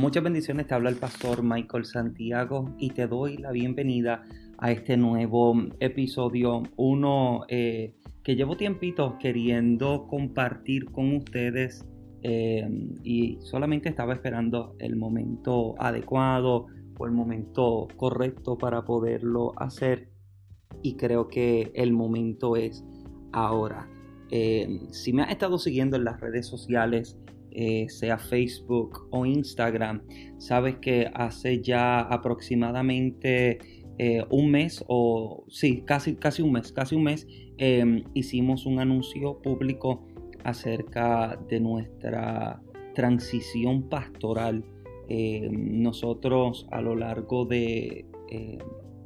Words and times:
Muchas 0.00 0.24
bendiciones, 0.24 0.66
te 0.66 0.72
habla 0.72 0.88
el 0.88 0.96
pastor 0.96 1.42
Michael 1.42 1.84
Santiago 1.84 2.74
y 2.78 2.88
te 2.88 3.06
doy 3.06 3.36
la 3.36 3.52
bienvenida 3.52 4.24
a 4.56 4.72
este 4.72 4.96
nuevo 4.96 5.54
episodio, 5.78 6.62
uno 6.76 7.42
eh, 7.48 7.96
que 8.24 8.34
llevo 8.34 8.56
tiempito 8.56 9.18
queriendo 9.20 10.06
compartir 10.08 10.86
con 10.90 11.16
ustedes 11.16 11.84
eh, 12.22 12.66
y 13.04 13.36
solamente 13.42 13.90
estaba 13.90 14.14
esperando 14.14 14.74
el 14.78 14.96
momento 14.96 15.74
adecuado 15.78 16.68
o 16.98 17.04
el 17.04 17.12
momento 17.12 17.86
correcto 17.98 18.56
para 18.56 18.86
poderlo 18.86 19.52
hacer 19.58 20.08
y 20.82 20.96
creo 20.96 21.28
que 21.28 21.72
el 21.74 21.92
momento 21.92 22.56
es 22.56 22.82
ahora. 23.32 23.86
Eh, 24.30 24.80
si 24.92 25.12
me 25.12 25.24
has 25.24 25.30
estado 25.30 25.58
siguiendo 25.58 25.98
en 25.98 26.04
las 26.04 26.18
redes 26.20 26.46
sociales, 26.46 27.18
eh, 27.52 27.88
sea 27.88 28.18
Facebook 28.18 29.08
o 29.10 29.26
Instagram, 29.26 30.02
sabes 30.38 30.76
que 30.76 31.10
hace 31.14 31.60
ya 31.60 32.00
aproximadamente 32.00 33.58
eh, 33.98 34.24
un 34.30 34.50
mes 34.50 34.84
o 34.88 35.44
sí, 35.48 35.82
casi, 35.84 36.16
casi 36.16 36.42
un 36.42 36.52
mes, 36.52 36.72
casi 36.72 36.94
un 36.94 37.04
mes, 37.04 37.26
em, 37.58 38.04
hicimos 38.14 38.66
un 38.66 38.78
anuncio 38.78 39.40
público 39.42 40.06
acerca 40.44 41.38
de 41.48 41.60
nuestra 41.60 42.62
transición 42.94 43.88
pastoral. 43.88 44.64
Em, 45.08 45.82
nosotros 45.82 46.66
a 46.70 46.80
lo 46.80 46.94
largo 46.96 47.44
de 47.44 48.06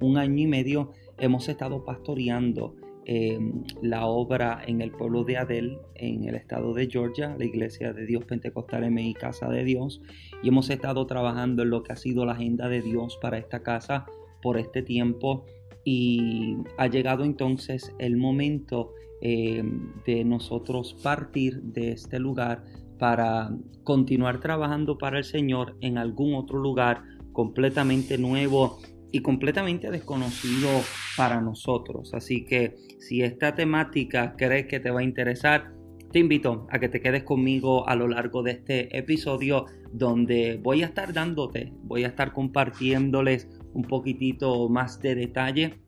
un 0.01 0.19
año 0.19 0.43
y 0.43 0.47
medio 0.47 0.93
hemos 1.19 1.49
estado 1.49 1.85
pastoreando 1.85 2.77
Em, 3.07 3.65
la 3.83 4.07
obra 4.07 4.63
en 4.67 4.81
el 4.81 4.91
pueblo 4.91 5.25
de 5.25 5.37
Adel, 5.37 5.79
en 5.95 6.25
el 6.25 6.37
estado 6.37 6.73
de 6.73 6.89
Georgia, 6.89 7.37
la 7.39 7.45
Iglesia 7.45 7.93
de 7.93 8.07
Dios 8.07 8.25
Pentecostal 8.25 8.91
MI 8.91 9.13
Casa 9.13 9.49
de 9.51 9.63
Dios, 9.63 10.01
y 10.43 10.49
hemos 10.49 10.71
estado 10.71 11.07
trabajando 11.07 11.65
en 11.65 11.71
lo 11.71 11.83
que 11.83 11.93
ha 11.93 11.97
sido 11.97 12.25
la 12.25 12.33
agenda 12.33 12.69
de 12.71 12.81
Dios 12.81 13.19
para 13.21 13.37
esta 13.37 13.63
casa 13.63 14.07
por 14.41 14.57
este 14.59 14.83
tiempo 14.83 15.45
y 15.85 16.57
ha 16.79 16.87
llegado 16.87 17.25
entonces 17.25 17.95
el 17.99 18.17
momento 18.17 18.95
em, 19.21 19.93
de 20.07 20.25
nosotros 20.25 20.97
partir 21.03 21.61
de 21.63 21.93
este 21.93 22.19
lugar 22.19 22.65
para 22.99 23.55
continuar 23.83 24.41
trabajando 24.41 24.97
para 24.97 25.19
el 25.19 25.25
Señor 25.25 25.77
en 25.83 25.99
algún 25.99 26.35
otro 26.35 26.59
lugar 26.59 27.03
completamente 27.33 28.17
nuevo 28.17 28.79
y 29.15 29.21
completamente 29.21 29.93
desconocido 29.93 30.69
para 31.17 31.41
nosotros. 31.41 32.13
Así 32.15 32.45
que 32.45 32.75
si 32.99 33.23
esta 33.23 33.55
temática 33.55 34.35
crees 34.37 34.67
que 34.67 34.81
te 34.81 34.91
va 34.91 35.01
a 35.01 35.05
interesar, 35.05 35.73
te 36.11 36.19
invito 36.19 36.67
a 36.69 36.81
que 36.81 36.89
te 36.89 37.01
quedes 37.01 37.23
conmigo 37.23 37.89
a 37.89 37.95
lo 37.95 38.09
largo 38.09 38.43
de 38.43 38.51
este 38.51 38.99
episodio 38.99 39.67
donde 39.93 40.59
voy 40.61 40.83
a 40.83 40.87
estar 40.87 41.13
dándote, 41.13 41.73
voy 41.85 42.03
a 42.03 42.09
estar 42.09 42.33
compartiéndoles 42.33 43.49
un 43.73 43.85
poquitito 43.85 44.69
más 44.69 45.01
de 45.01 45.15
detalle 45.15 45.79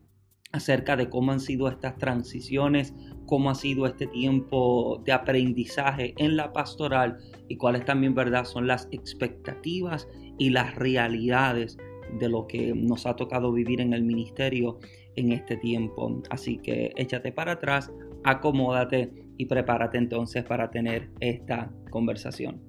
acerca 0.52 0.94
de 0.96 1.10
cómo 1.10 1.32
han 1.32 1.40
sido 1.40 1.66
estas 1.66 1.98
transiciones, 1.98 2.94
cómo 3.26 3.50
ha 3.50 3.56
sido 3.56 3.86
este 3.86 4.06
tiempo 4.06 5.02
de 5.04 5.10
aprendizaje 5.10 6.14
en 6.18 6.36
la 6.36 6.52
pastoral 6.52 7.18
y 7.48 7.56
cuáles 7.56 7.84
también, 7.84 8.14
¿verdad?, 8.14 8.44
son 8.44 8.68
las 8.68 8.86
expectativas 8.92 10.06
y 10.38 10.50
las 10.50 10.76
realidades 10.76 11.76
de 12.18 12.28
lo 12.28 12.46
que 12.46 12.74
nos 12.74 13.06
ha 13.06 13.16
tocado 13.16 13.52
vivir 13.52 13.80
en 13.80 13.92
el 13.92 14.02
ministerio 14.02 14.78
en 15.16 15.32
este 15.32 15.56
tiempo. 15.56 16.22
Así 16.30 16.58
que 16.58 16.92
échate 16.96 17.32
para 17.32 17.52
atrás, 17.52 17.92
acomódate 18.24 19.10
y 19.36 19.46
prepárate 19.46 19.98
entonces 19.98 20.44
para 20.44 20.70
tener 20.70 21.10
esta 21.20 21.72
conversación. 21.90 22.60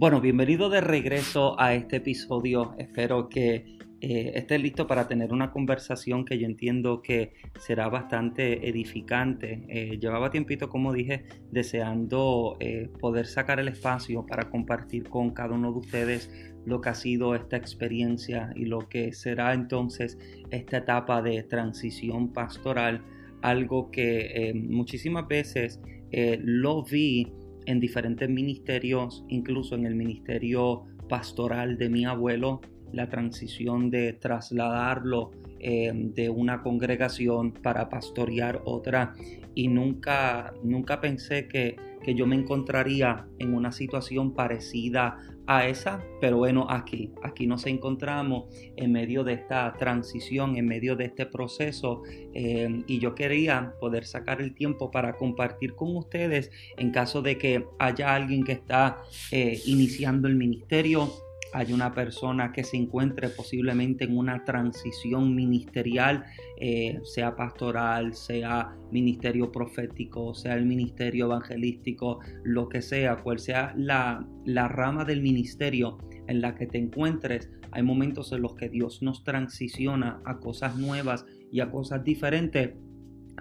Bueno, 0.00 0.20
bienvenido 0.20 0.70
de 0.70 0.80
regreso 0.80 1.58
a 1.60 1.74
este 1.74 1.96
episodio. 1.96 2.76
Espero 2.78 3.28
que 3.28 3.77
eh, 4.00 4.32
esté 4.36 4.58
listo 4.58 4.86
para 4.86 5.08
tener 5.08 5.32
una 5.32 5.50
conversación 5.50 6.24
que 6.24 6.38
yo 6.38 6.46
entiendo 6.46 7.02
que 7.02 7.32
será 7.58 7.88
bastante 7.88 8.68
edificante. 8.68 9.64
Eh, 9.68 9.98
llevaba 9.98 10.30
tiempito, 10.30 10.68
como 10.68 10.92
dije, 10.92 11.24
deseando 11.50 12.56
eh, 12.60 12.88
poder 13.00 13.26
sacar 13.26 13.58
el 13.58 13.66
espacio 13.66 14.24
para 14.24 14.50
compartir 14.50 15.08
con 15.08 15.30
cada 15.30 15.54
uno 15.54 15.72
de 15.72 15.78
ustedes 15.78 16.30
lo 16.64 16.80
que 16.80 16.90
ha 16.90 16.94
sido 16.94 17.34
esta 17.34 17.56
experiencia 17.56 18.52
y 18.54 18.66
lo 18.66 18.88
que 18.88 19.12
será 19.12 19.52
entonces 19.52 20.18
esta 20.50 20.78
etapa 20.78 21.20
de 21.20 21.42
transición 21.42 22.32
pastoral, 22.32 23.02
algo 23.42 23.90
que 23.90 24.52
muchísimas 24.54 25.26
veces 25.28 25.80
lo 26.10 26.84
vi 26.84 27.32
en 27.64 27.80
diferentes 27.80 28.28
ministerios, 28.28 29.24
incluso 29.28 29.76
en 29.76 29.86
el 29.86 29.94
ministerio 29.94 30.84
pastoral 31.08 31.78
de 31.78 31.88
mi 31.88 32.04
abuelo, 32.04 32.60
la 32.92 33.08
transición 33.08 33.90
de 33.90 34.12
trasladarlo 34.14 35.30
eh, 35.60 35.90
de 35.92 36.30
una 36.30 36.62
congregación 36.62 37.52
para 37.52 37.88
pastorear 37.88 38.62
otra. 38.64 39.14
Y 39.54 39.68
nunca, 39.68 40.54
nunca 40.62 41.00
pensé 41.00 41.48
que, 41.48 41.76
que, 42.02 42.14
yo 42.14 42.26
me 42.26 42.36
encontraría 42.36 43.26
en 43.38 43.54
una 43.54 43.72
situación 43.72 44.34
parecida 44.34 45.18
a 45.48 45.66
esa, 45.66 46.04
pero 46.20 46.36
bueno, 46.36 46.66
aquí, 46.68 47.10
aquí 47.22 47.46
nos 47.46 47.66
encontramos 47.66 48.54
en 48.76 48.92
medio 48.92 49.24
de 49.24 49.32
esta 49.32 49.72
transición, 49.72 50.56
en 50.56 50.68
medio 50.68 50.94
de 50.94 51.06
este 51.06 51.24
proceso 51.24 52.02
eh, 52.34 52.84
y 52.86 52.98
yo 52.98 53.14
quería 53.14 53.72
poder 53.80 54.04
sacar 54.04 54.42
el 54.42 54.54
tiempo 54.54 54.90
para 54.90 55.14
compartir 55.14 55.74
con 55.74 55.96
ustedes 55.96 56.50
en 56.76 56.90
caso 56.90 57.22
de 57.22 57.38
que 57.38 57.64
haya 57.78 58.14
alguien 58.14 58.44
que 58.44 58.52
está 58.52 58.98
eh, 59.32 59.58
iniciando 59.64 60.28
el 60.28 60.36
ministerio 60.36 61.10
hay 61.52 61.72
una 61.72 61.94
persona 61.94 62.52
que 62.52 62.64
se 62.64 62.76
encuentre 62.76 63.28
posiblemente 63.28 64.04
en 64.04 64.16
una 64.16 64.44
transición 64.44 65.34
ministerial, 65.34 66.24
eh, 66.60 67.00
sea 67.04 67.36
pastoral, 67.36 68.14
sea 68.14 68.76
ministerio 68.90 69.50
profético, 69.50 70.34
sea 70.34 70.54
el 70.54 70.66
ministerio 70.66 71.26
evangelístico, 71.26 72.20
lo 72.44 72.68
que 72.68 72.82
sea, 72.82 73.16
cual 73.16 73.38
sea 73.38 73.72
la, 73.76 74.26
la 74.44 74.68
rama 74.68 75.04
del 75.04 75.22
ministerio 75.22 75.98
en 76.26 76.40
la 76.40 76.54
que 76.54 76.66
te 76.66 76.78
encuentres, 76.78 77.50
hay 77.70 77.82
momentos 77.82 78.32
en 78.32 78.42
los 78.42 78.54
que 78.54 78.68
Dios 78.68 79.02
nos 79.02 79.24
transiciona 79.24 80.20
a 80.24 80.38
cosas 80.38 80.76
nuevas 80.76 81.24
y 81.50 81.60
a 81.60 81.70
cosas 81.70 82.04
diferentes, 82.04 82.70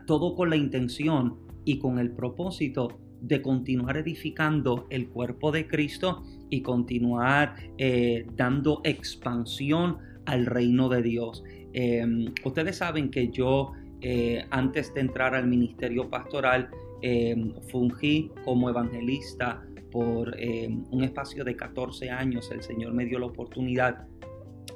todo 0.06 0.36
con 0.36 0.50
la 0.50 0.56
intención 0.56 1.40
y 1.66 1.80
con 1.80 2.00
el 2.00 2.12
propósito 2.12 3.00
de 3.22 3.42
continuar 3.42 3.98
edificando 3.98 4.88
el 4.90 5.10
cuerpo 5.10 5.52
de 5.52 5.68
Cristo 5.68 6.24
y 6.50 6.62
continuar 6.62 7.56
eh, 7.78 8.26
dando 8.36 8.82
expansión 8.84 9.98
al 10.26 10.46
reino 10.46 10.90
de 10.90 11.02
Dios. 11.02 11.44
Em, 11.74 12.34
ustedes 12.44 12.78
saben 12.78 13.10
que 13.10 13.30
yo 13.30 13.74
eh, 14.02 14.46
antes 14.52 14.94
de 14.94 15.02
entrar 15.02 15.34
al 15.36 15.48
ministerio 15.48 16.10
pastoral 16.10 16.70
em, 17.02 17.54
fungí 17.70 18.32
como 18.44 18.70
evangelista 18.70 19.64
por 19.92 20.36
em, 20.40 20.84
un 20.92 21.04
espacio 21.04 21.44
de 21.44 21.56
14 21.56 22.10
años. 22.10 22.52
El 22.52 22.62
Señor 22.62 22.94
me 22.94 23.06
dio 23.06 23.20
la 23.20 23.28
oportunidad 23.28 24.06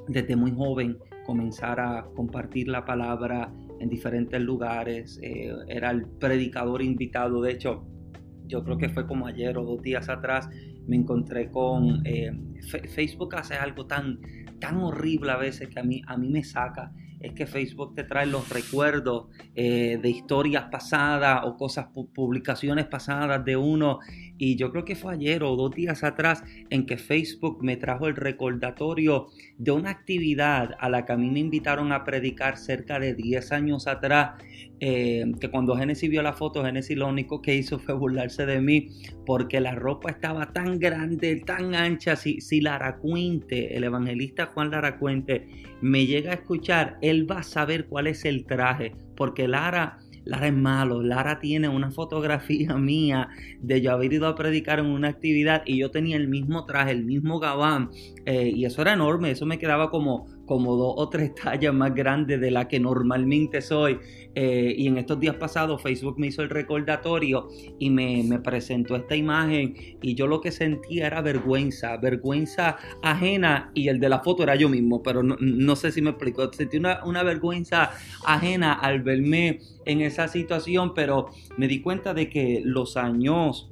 desde 0.08 0.36
muy 0.36 0.52
joven 0.52 0.98
comenzar 1.24 1.78
a 1.78 2.06
compartir 2.14 2.68
la 2.68 2.84
palabra 2.84 3.52
en 3.80 3.88
diferentes 3.88 4.40
lugares. 4.40 5.18
Eh, 5.22 5.52
era 5.68 5.90
el 5.90 6.06
predicador 6.06 6.82
invitado. 6.82 7.42
De 7.42 7.52
hecho, 7.52 7.84
yo 8.52 8.62
creo 8.62 8.76
que 8.76 8.90
fue 8.90 9.06
como 9.06 9.26
ayer 9.26 9.56
o 9.56 9.64
dos 9.64 9.82
días 9.82 10.10
atrás, 10.10 10.48
me 10.86 10.96
encontré 10.96 11.50
con 11.50 12.02
eh, 12.04 12.32
Facebook 12.94 13.34
hace 13.36 13.54
algo 13.54 13.86
tan, 13.86 14.20
tan 14.60 14.76
horrible 14.76 15.32
a 15.32 15.36
veces 15.36 15.68
que 15.68 15.80
a 15.80 15.82
mí, 15.82 16.02
a 16.06 16.18
mí 16.18 16.28
me 16.28 16.44
saca 16.44 16.92
es 17.22 17.32
que 17.34 17.46
Facebook 17.46 17.94
te 17.94 18.02
trae 18.02 18.26
los 18.26 18.48
recuerdos 18.48 19.28
eh, 19.54 19.98
de 20.02 20.10
historias 20.10 20.64
pasadas 20.70 21.42
o 21.44 21.56
cosas, 21.56 21.86
publicaciones 22.12 22.86
pasadas 22.86 23.44
de 23.44 23.56
uno. 23.56 24.00
Y 24.44 24.56
yo 24.56 24.72
creo 24.72 24.84
que 24.84 24.96
fue 24.96 25.14
ayer 25.14 25.44
o 25.44 25.54
dos 25.54 25.70
días 25.70 26.02
atrás 26.02 26.42
en 26.68 26.84
que 26.84 26.96
Facebook 26.96 27.62
me 27.62 27.76
trajo 27.76 28.08
el 28.08 28.16
recordatorio 28.16 29.28
de 29.56 29.70
una 29.70 29.90
actividad 29.90 30.74
a 30.80 30.88
la 30.88 31.04
que 31.04 31.12
a 31.12 31.16
mí 31.16 31.30
me 31.30 31.38
invitaron 31.38 31.92
a 31.92 32.02
predicar 32.02 32.56
cerca 32.56 32.98
de 32.98 33.14
10 33.14 33.52
años 33.52 33.86
atrás. 33.86 34.42
Eh, 34.80 35.30
que 35.38 35.48
cuando 35.48 35.76
Genesis 35.76 36.10
vio 36.10 36.24
la 36.24 36.32
foto, 36.32 36.64
Genesis 36.64 36.96
lo 36.96 37.06
único 37.06 37.40
que 37.40 37.54
hizo 37.54 37.78
fue 37.78 37.94
burlarse 37.94 38.44
de 38.44 38.60
mí 38.60 38.88
porque 39.24 39.60
la 39.60 39.76
ropa 39.76 40.10
estaba 40.10 40.52
tan 40.52 40.80
grande, 40.80 41.36
tan 41.36 41.76
ancha. 41.76 42.16
Si, 42.16 42.40
si 42.40 42.60
Lara 42.60 42.96
Cuente, 42.96 43.76
el 43.76 43.84
evangelista 43.84 44.46
Juan 44.46 44.72
Lara 44.72 44.98
Cuente, 44.98 45.46
me 45.80 46.04
llega 46.04 46.32
a 46.32 46.34
escuchar, 46.34 46.98
él 47.00 47.30
va 47.30 47.38
a 47.38 47.42
saber 47.44 47.86
cuál 47.86 48.08
es 48.08 48.24
el 48.24 48.44
traje, 48.44 48.92
porque 49.14 49.46
Lara, 49.46 50.00
Lara 50.24 50.46
es 50.48 50.54
malo, 50.54 51.02
Lara 51.02 51.40
tiene 51.40 51.68
una 51.68 51.90
fotografía 51.90 52.74
mía 52.78 53.28
de 53.60 53.80
yo 53.80 53.92
haber 53.92 54.12
ido 54.12 54.26
a 54.26 54.34
predicar 54.34 54.78
en 54.78 54.86
una 54.86 55.08
actividad 55.08 55.62
y 55.66 55.78
yo 55.78 55.90
tenía 55.90 56.16
el 56.16 56.28
mismo 56.28 56.64
traje, 56.64 56.92
el 56.92 57.04
mismo 57.04 57.38
gabán, 57.38 57.90
eh, 58.24 58.50
y 58.54 58.64
eso 58.64 58.82
era 58.82 58.92
enorme, 58.92 59.30
eso 59.30 59.46
me 59.46 59.58
quedaba 59.58 59.90
como, 59.90 60.26
como 60.52 60.76
dos 60.76 60.92
o 60.98 61.08
tres 61.08 61.34
tallas 61.34 61.72
más 61.72 61.94
grande 61.94 62.36
de 62.36 62.50
la 62.50 62.68
que 62.68 62.78
normalmente 62.78 63.62
soy. 63.62 63.98
Eh, 64.34 64.74
y 64.76 64.86
en 64.86 64.98
estos 64.98 65.18
días 65.18 65.36
pasados 65.36 65.80
Facebook 65.80 66.18
me 66.18 66.26
hizo 66.26 66.42
el 66.42 66.50
recordatorio 66.50 67.48
y 67.78 67.88
me, 67.88 68.38
presentó 68.40 68.94
esta 68.96 69.16
imagen 69.16 69.74
y 70.02 70.14
yo 70.14 70.26
lo 70.26 70.42
que 70.42 70.50
sentía 70.50 71.06
era 71.06 71.22
vergüenza, 71.22 71.96
vergüenza 71.96 72.76
ajena 73.02 73.70
y 73.72 73.88
el 73.88 73.98
de 73.98 74.10
la 74.10 74.20
foto 74.20 74.42
era 74.42 74.54
yo 74.54 74.68
mismo, 74.68 75.02
pero 75.02 75.22
no, 75.22 75.76
sé 75.76 75.90
si 75.90 76.02
me 76.02 76.10
explico. 76.10 76.52
Sentí 76.52 76.76
una, 76.76 77.02
una 77.06 77.22
vergüenza 77.22 77.92
ajena 78.26 78.74
al 78.74 79.00
verme 79.00 79.60
en 79.86 80.02
esa 80.02 80.28
situación, 80.28 80.92
pero 80.92 81.30
me 81.56 81.66
di 81.66 81.80
cuenta 81.80 82.12
de 82.12 82.28
que 82.28 82.60
los 82.62 82.98
años, 82.98 83.70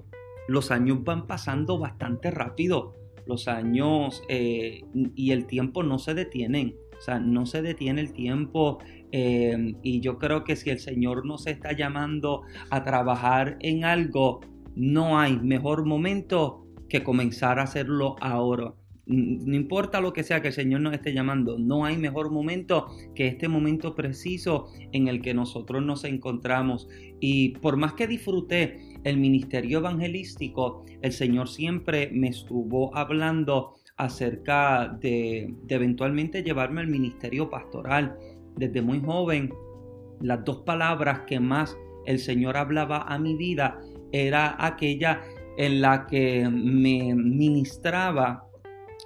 los 0.48 0.70
años 0.70 1.04
van 1.04 1.26
pasando 1.26 1.78
bastante 1.78 2.30
rápido 2.30 2.99
los 3.30 3.48
años 3.48 4.22
eh, 4.28 4.82
y 5.14 5.30
el 5.30 5.46
tiempo 5.46 5.82
no 5.82 5.98
se 5.98 6.12
detienen. 6.12 6.74
O 6.98 7.02
sea, 7.02 7.18
no 7.18 7.46
se 7.46 7.62
detiene 7.62 8.02
el 8.02 8.12
tiempo 8.12 8.78
eh, 9.10 9.74
y 9.82 10.00
yo 10.00 10.18
creo 10.18 10.44
que 10.44 10.56
si 10.56 10.68
el 10.68 10.78
Señor 10.78 11.24
nos 11.24 11.46
está 11.46 11.72
llamando 11.72 12.42
a 12.68 12.84
trabajar 12.84 13.56
en 13.60 13.84
algo, 13.84 14.40
no 14.76 15.18
hay 15.18 15.38
mejor 15.38 15.86
momento 15.86 16.66
que 16.90 17.02
comenzar 17.02 17.58
a 17.58 17.62
hacerlo 17.62 18.16
ahora. 18.20 18.74
No 19.06 19.56
importa 19.56 20.00
lo 20.00 20.12
que 20.12 20.22
sea 20.22 20.40
que 20.40 20.48
el 20.48 20.54
Señor 20.54 20.82
nos 20.82 20.92
esté 20.92 21.12
llamando, 21.12 21.58
no 21.58 21.84
hay 21.84 21.96
mejor 21.96 22.30
momento 22.30 22.86
que 23.14 23.26
este 23.26 23.48
momento 23.48 23.96
preciso 23.96 24.68
en 24.92 25.08
el 25.08 25.20
que 25.20 25.34
nosotros 25.34 25.82
nos 25.82 26.04
encontramos. 26.04 26.86
Y 27.18 27.50
por 27.58 27.76
más 27.76 27.94
que 27.94 28.06
disfruté 28.06 28.89
el 29.04 29.16
ministerio 29.16 29.78
evangelístico, 29.78 30.84
el 31.02 31.12
Señor 31.12 31.48
siempre 31.48 32.10
me 32.12 32.28
estuvo 32.28 32.94
hablando 32.96 33.74
acerca 33.96 34.96
de, 35.00 35.54
eventualmente 35.68 36.42
llevarme 36.42 36.80
al 36.80 36.88
ministerio 36.88 37.50
pastoral. 37.50 38.16
Desde 38.56 38.82
muy 38.82 39.00
joven, 39.00 39.52
las 40.20 40.44
dos 40.44 40.62
palabras 40.62 41.20
que 41.26 41.38
más 41.38 41.76
el 42.06 42.18
Señor 42.18 42.56
hablaba 42.56 43.02
a 43.02 43.18
mi 43.18 43.36
vida 43.36 43.78
era 44.12 44.56
aquella 44.58 45.22
en 45.56 45.82
la 45.82 46.06
que 46.06 46.48
me 46.48 47.14
ministraba 47.14 48.44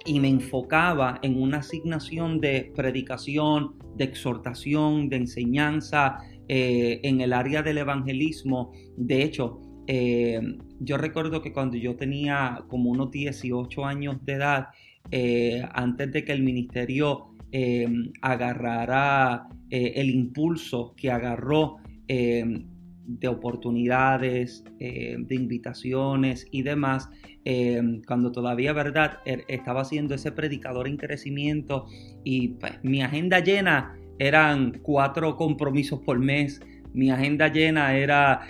y 0.04 0.20
me 0.20 0.28
enfocaba 0.28 1.18
en 1.22 1.40
una 1.40 1.58
asignación 1.58 2.40
de 2.40 2.72
predicación, 2.76 3.74
de 3.96 4.04
exhortación, 4.04 5.08
de 5.08 5.16
enseñanza 5.16 6.18
eh, 6.48 7.00
en 7.02 7.20
el 7.20 7.32
área 7.32 7.62
del 7.62 7.78
evangelismo. 7.78 8.72
De 8.96 9.22
hecho, 9.22 9.60
eh, 9.86 10.40
yo 10.80 10.96
recuerdo 10.96 11.42
que 11.42 11.52
cuando 11.52 11.76
yo 11.76 11.96
tenía 11.96 12.64
como 12.68 12.90
unos 12.90 13.10
18 13.10 13.84
años 13.84 14.24
de 14.24 14.32
edad, 14.34 14.68
eh, 15.10 15.66
antes 15.72 16.12
de 16.12 16.24
que 16.24 16.32
el 16.32 16.42
ministerio 16.42 17.34
eh, 17.52 17.86
agarrara 18.22 19.48
el 19.70 20.10
impulso 20.10 20.94
que 20.96 21.10
agarró 21.10 21.78
de 22.06 23.28
oportunidades, 23.28 24.62
de 24.78 25.34
invitaciones 25.34 26.46
y 26.52 26.62
demás, 26.62 27.10
cuando 28.06 28.30
todavía, 28.30 28.72
¿verdad?, 28.72 29.18
er, 29.24 29.44
estaba 29.48 29.84
siendo 29.84 30.14
ese 30.14 30.30
predicador 30.30 30.86
en 30.86 30.96
crecimiento 30.96 31.86
y 32.22 32.48
pues, 32.50 32.72
mi 32.84 33.02
agenda 33.02 33.40
llena 33.40 33.96
eran 34.20 34.78
cuatro 34.82 35.34
compromisos 35.36 35.98
por 36.02 36.20
mes, 36.20 36.60
mi 36.92 37.10
agenda 37.10 37.48
llena 37.48 37.96
era 37.96 38.42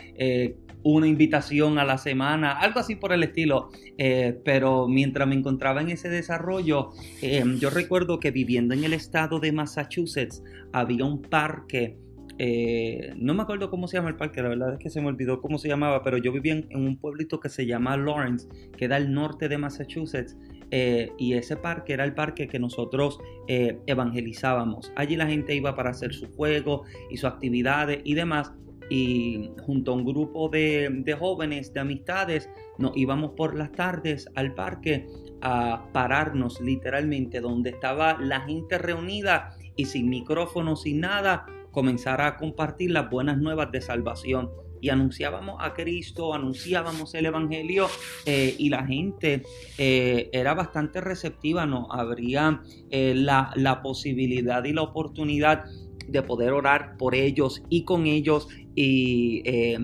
una 0.85 1.09
invitación 1.09 1.79
a 1.79 1.85
la 1.85 1.99
semana, 1.99 2.53
algo 2.53 2.79
así 2.79 2.95
por 2.95 3.13
el 3.13 3.25
estilo. 3.25 3.71
Eh, 3.99 4.39
pero 4.45 4.87
mientras 4.87 5.27
me 5.27 5.35
encontraba 5.35 5.81
en 5.81 5.91
ese 5.91 6.09
desarrollo, 6.09 6.91
em, 7.23 7.59
yo 7.59 7.71
recuerdo 7.71 8.21
que 8.21 8.31
viviendo 8.31 8.75
en 8.75 8.85
el 8.85 8.93
estado 8.93 9.41
de 9.41 9.51
Massachusetts 9.51 10.45
había 10.73 11.05
un 11.05 11.23
parque. 11.23 11.97
Eh, 12.37 13.13
no 13.17 13.33
me 13.33 13.43
acuerdo 13.43 13.71
cómo 13.71 13.87
se 13.87 13.97
llama 13.97 14.09
el 14.09 14.17
parque, 14.17 14.43
la 14.43 14.49
verdad 14.49 14.73
es 14.75 14.79
que 14.81 14.91
se 14.91 15.01
me 15.01 15.07
olvidó 15.07 15.41
cómo 15.41 15.57
se 15.57 15.69
llamaba, 15.69 16.03
pero 16.03 16.19
yo 16.19 16.33
vivía 16.33 16.55
en, 16.55 16.67
un 16.73 16.97
pueblito 16.99 17.39
que 17.39 17.49
se 17.49 17.65
llama 17.65 17.97
Lawrence, 17.97 18.49
que 18.77 18.89
da 18.89 18.97
al 18.97 19.13
norte 19.13 19.49
de 19.49 19.57
Massachusetts, 19.57 20.37
eh, 20.73 21.13
y 21.17 21.35
ese 21.35 21.57
parque 21.57 21.93
era 21.93 22.03
el 22.03 22.13
parque 22.13 22.49
que 22.49 22.59
nosotros 22.59 23.21
evangelizábamos. 23.47 24.93
Allí 24.97 25.15
la 25.15 25.29
gente 25.29 25.55
iba 25.55 25.77
para 25.77 25.91
hacer 25.91 26.13
su 26.13 26.27
juego 26.33 26.83
y 27.09 27.19
sus 27.19 27.31
actividades 27.31 28.01
y 28.03 28.15
demás, 28.15 28.53
y 28.91 29.51
junto 29.65 29.93
a 29.93 29.95
un 29.95 30.05
grupo 30.05 30.49
de, 30.49 31.17
jóvenes, 31.19 31.73
de 31.73 31.81
amistades, 31.81 32.49
nos 32.79 32.97
íbamos 32.97 33.33
por 33.33 33.55
las 33.55 33.73
tardes 33.73 34.29
al 34.35 34.55
parque 34.55 35.07
a 35.41 35.89
pararnos 35.93 36.61
literalmente 36.61 37.41
donde 37.41 37.71
estaba 37.71 38.19
la 38.19 38.41
gente 38.43 38.79
reunida 38.79 39.57
y 39.77 39.87
sin 39.87 40.09
micrófono, 40.09 40.77
sin 40.77 41.01
nada, 41.01 41.47
comenzar 41.71 42.21
a 42.21 42.37
compartir 42.37 42.91
las 42.91 43.11
buenas 43.11 43.39
nuevas 43.39 43.71
de 43.73 43.81
salvación. 43.81 44.51
Y 44.81 44.91
anunciábamos 44.91 45.57
a 45.61 45.73
Cristo, 45.73 46.35
anunciábamos 46.35 47.15
el 47.15 47.25
Evangelio 47.25 47.89
eh, 48.27 48.55
y 48.59 48.69
la 48.69 48.85
gente 48.85 49.43
eh, 49.79 50.29
era 50.31 50.53
bastante 50.53 51.01
receptiva, 51.01 51.65
nos 51.65 51.87
habría 51.91 52.61
eh, 52.91 53.15
la, 53.17 53.51
la 53.57 53.81
posibilidad 53.81 54.63
y 54.63 54.75
la 54.75 54.83
oportunidad 54.83 55.65
de 56.09 56.23
poder 56.23 56.53
orar 56.53 56.97
por 56.97 57.15
ellos 57.15 57.63
y 57.69 57.85
con 57.85 58.07
ellos 58.07 58.49
y 58.75 59.43
eh, 59.45 59.79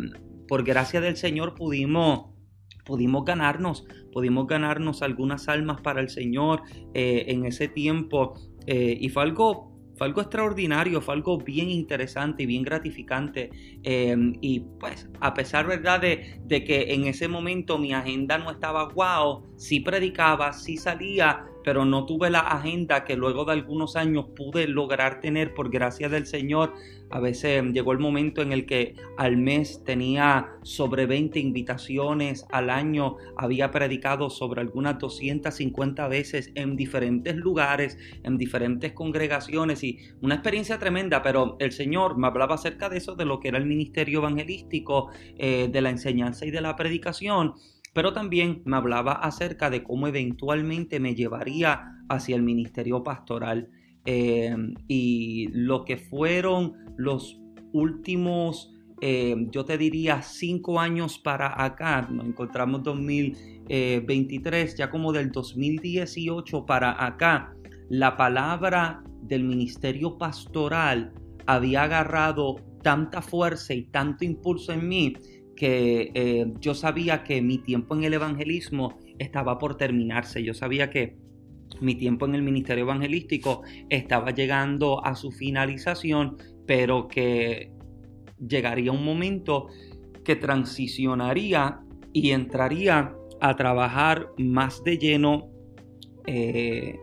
por 0.48 0.64
gracia 0.64 1.00
del 1.00 1.16
Señor 1.16 1.54
pudimos 1.54 2.30
pudimos 2.84 3.24
ganarnos, 3.24 3.86
pudimos 4.12 4.48
ganarnos 4.48 5.02
algunas 5.02 5.48
almas 5.48 5.80
para 5.80 6.00
el 6.00 6.08
Señor 6.08 6.62
eh, 6.94 7.26
en 7.28 7.46
ese 7.46 7.68
tiempo 7.68 8.34
eh, 8.66 8.96
y 9.00 9.08
fue 9.10 9.22
algo, 9.22 9.70
extraordinario, 10.00 11.00
fue 11.00 11.14
algo 11.14 11.38
bien 11.38 11.70
interesante 11.70 12.42
y 12.42 12.46
bien 12.46 12.62
gratificante 12.62 13.50
y 13.84 14.60
pues 14.80 15.08
a 15.20 15.34
pesar 15.34 15.66
verdad 15.66 16.00
de, 16.00 16.40
de, 16.46 16.64
que 16.64 16.94
en 16.94 17.04
ese 17.04 17.28
momento 17.28 17.78
mi 17.78 17.92
agenda 17.92 18.38
no 18.38 18.50
estaba 18.50 18.90
guau, 18.92 19.54
sí 19.56 19.80
predicaba, 19.80 20.54
sí 20.54 20.78
salía, 20.78 21.44
pero 21.64 21.84
no 21.84 22.06
tuve 22.06 22.30
la 22.30 22.40
agenda 22.40 23.04
que 23.04 23.16
luego 23.16 23.44
de 23.44 23.52
algunos 23.52 23.96
años 23.96 24.26
pude 24.36 24.66
lograr 24.68 25.20
tener 25.20 25.54
por 25.54 25.70
gracia 25.70 26.08
del 26.08 26.26
Señor. 26.26 26.74
A 27.10 27.18
veces 27.18 27.64
llegó 27.72 27.92
el 27.92 27.98
momento 27.98 28.40
en 28.40 28.52
el 28.52 28.66
que 28.66 28.94
al 29.16 29.36
mes 29.36 29.82
tenía 29.84 30.50
sobre 30.62 31.06
20 31.06 31.40
invitaciones, 31.40 32.46
al 32.50 32.70
año 32.70 33.16
había 33.36 33.70
predicado 33.70 34.30
sobre 34.30 34.60
algunas 34.60 34.98
250 34.98 36.08
veces 36.08 36.52
en 36.54 36.76
diferentes 36.76 37.36
lugares, 37.36 37.98
en 38.22 38.38
diferentes 38.38 38.92
congregaciones 38.92 39.82
y 39.82 39.98
una 40.22 40.36
experiencia 40.36 40.78
tremenda, 40.78 41.22
pero 41.22 41.56
el 41.58 41.72
Señor 41.72 42.16
me 42.16 42.28
hablaba 42.28 42.54
acerca 42.54 42.88
de 42.88 42.98
eso, 42.98 43.16
de 43.16 43.24
lo 43.24 43.40
que 43.40 43.48
era 43.48 43.58
el 43.58 43.66
ministerio 43.66 44.20
evangelístico, 44.20 45.10
eh, 45.36 45.68
de 45.70 45.80
la 45.80 45.90
enseñanza 45.90 46.46
y 46.46 46.50
de 46.50 46.60
la 46.60 46.76
predicación 46.76 47.54
pero 47.92 48.12
también 48.12 48.62
me 48.64 48.76
hablaba 48.76 49.12
acerca 49.12 49.70
de 49.70 49.82
cómo 49.82 50.06
eventualmente 50.06 51.00
me 51.00 51.14
llevaría 51.14 52.04
hacia 52.08 52.36
el 52.36 52.42
ministerio 52.42 53.02
pastoral 53.02 53.68
eh, 54.04 54.54
y 54.88 55.48
lo 55.52 55.84
que 55.84 55.96
fueron 55.96 56.72
los 56.96 57.38
últimos, 57.72 58.72
eh, 59.00 59.36
yo 59.50 59.64
te 59.64 59.78
diría, 59.78 60.22
cinco 60.22 60.80
años 60.80 61.18
para 61.18 61.62
acá, 61.62 62.08
nos 62.10 62.26
encontramos 62.26 62.82
2023, 62.82 64.76
ya 64.76 64.90
como 64.90 65.12
del 65.12 65.30
2018 65.30 66.66
para 66.66 67.04
acá, 67.04 67.54
la 67.88 68.16
palabra 68.16 69.02
del 69.22 69.44
ministerio 69.44 70.16
pastoral 70.16 71.12
había 71.46 71.84
agarrado 71.84 72.56
tanta 72.82 73.20
fuerza 73.20 73.74
y 73.74 73.82
tanto 73.84 74.24
impulso 74.24 74.72
en 74.72 74.88
mí 74.88 75.14
que 75.60 76.10
eh, 76.14 76.54
yo 76.58 76.74
sabía 76.74 77.22
que 77.22 77.42
mi 77.42 77.58
tiempo 77.58 77.94
en 77.94 78.04
el 78.04 78.14
evangelismo 78.14 78.98
estaba 79.18 79.58
por 79.58 79.76
terminarse. 79.76 80.42
Yo 80.42 80.54
sabía 80.54 80.88
que 80.88 81.18
mi 81.82 81.96
tiempo 81.96 82.24
en 82.24 82.34
el 82.34 82.40
ministerio 82.40 82.84
evangelístico 82.84 83.60
estaba 83.90 84.30
llegando 84.30 85.04
a 85.04 85.14
su 85.14 85.30
finalización, 85.30 86.38
pero 86.66 87.08
que 87.08 87.74
llegaría 88.38 88.90
un 88.90 89.04
momento 89.04 89.66
que 90.24 90.34
transicionaría 90.34 91.80
y 92.14 92.30
entraría 92.30 93.14
a 93.42 93.54
trabajar 93.54 94.30
más 94.38 94.82
de 94.82 94.96
lleno, 94.96 95.50
eh, 96.26 96.98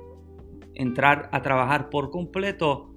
entrar 0.74 1.30
a 1.32 1.44
trabajar 1.44 1.92
por 1.92 2.10
completo 2.10 2.92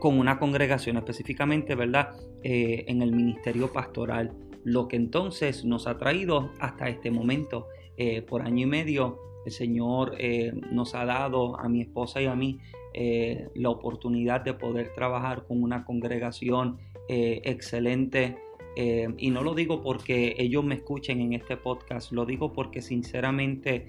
con 0.00 0.18
una 0.18 0.40
congregación, 0.40 0.96
específicamente, 0.96 1.76
¿verdad? 1.76 2.16
Eh, 2.42 2.84
en 2.88 3.00
el 3.02 3.12
ministerio 3.12 3.72
pastoral 3.72 4.47
lo 4.68 4.86
que 4.86 4.96
entonces 4.96 5.64
nos 5.64 5.86
ha 5.86 5.96
traído 5.96 6.50
hasta 6.60 6.88
este 6.88 7.10
momento. 7.10 7.68
Eh, 7.96 8.22
por 8.22 8.42
año 8.42 8.66
y 8.66 8.70
medio 8.70 9.18
el 9.44 9.50
Señor 9.50 10.14
eh, 10.18 10.52
nos 10.70 10.94
ha 10.94 11.04
dado 11.04 11.58
a 11.58 11.68
mi 11.68 11.80
esposa 11.80 12.20
y 12.20 12.26
a 12.26 12.34
mí 12.34 12.58
eh, 12.92 13.48
la 13.54 13.70
oportunidad 13.70 14.42
de 14.42 14.54
poder 14.54 14.92
trabajar 14.94 15.44
con 15.46 15.62
una 15.62 15.84
congregación 15.84 16.78
excelente. 17.10 18.36
y 18.76 19.30
no 19.30 19.42
lo 19.42 19.54
digo 19.54 19.80
porque 19.80 20.34
ellos 20.38 20.62
me 20.62 20.74
escuchen 20.74 21.20
en 21.22 21.32
este 21.32 21.56
podcast, 21.56 22.12
lo 22.12 22.26
digo 22.26 22.52
porque 22.52 22.82
sinceramente 22.82 23.86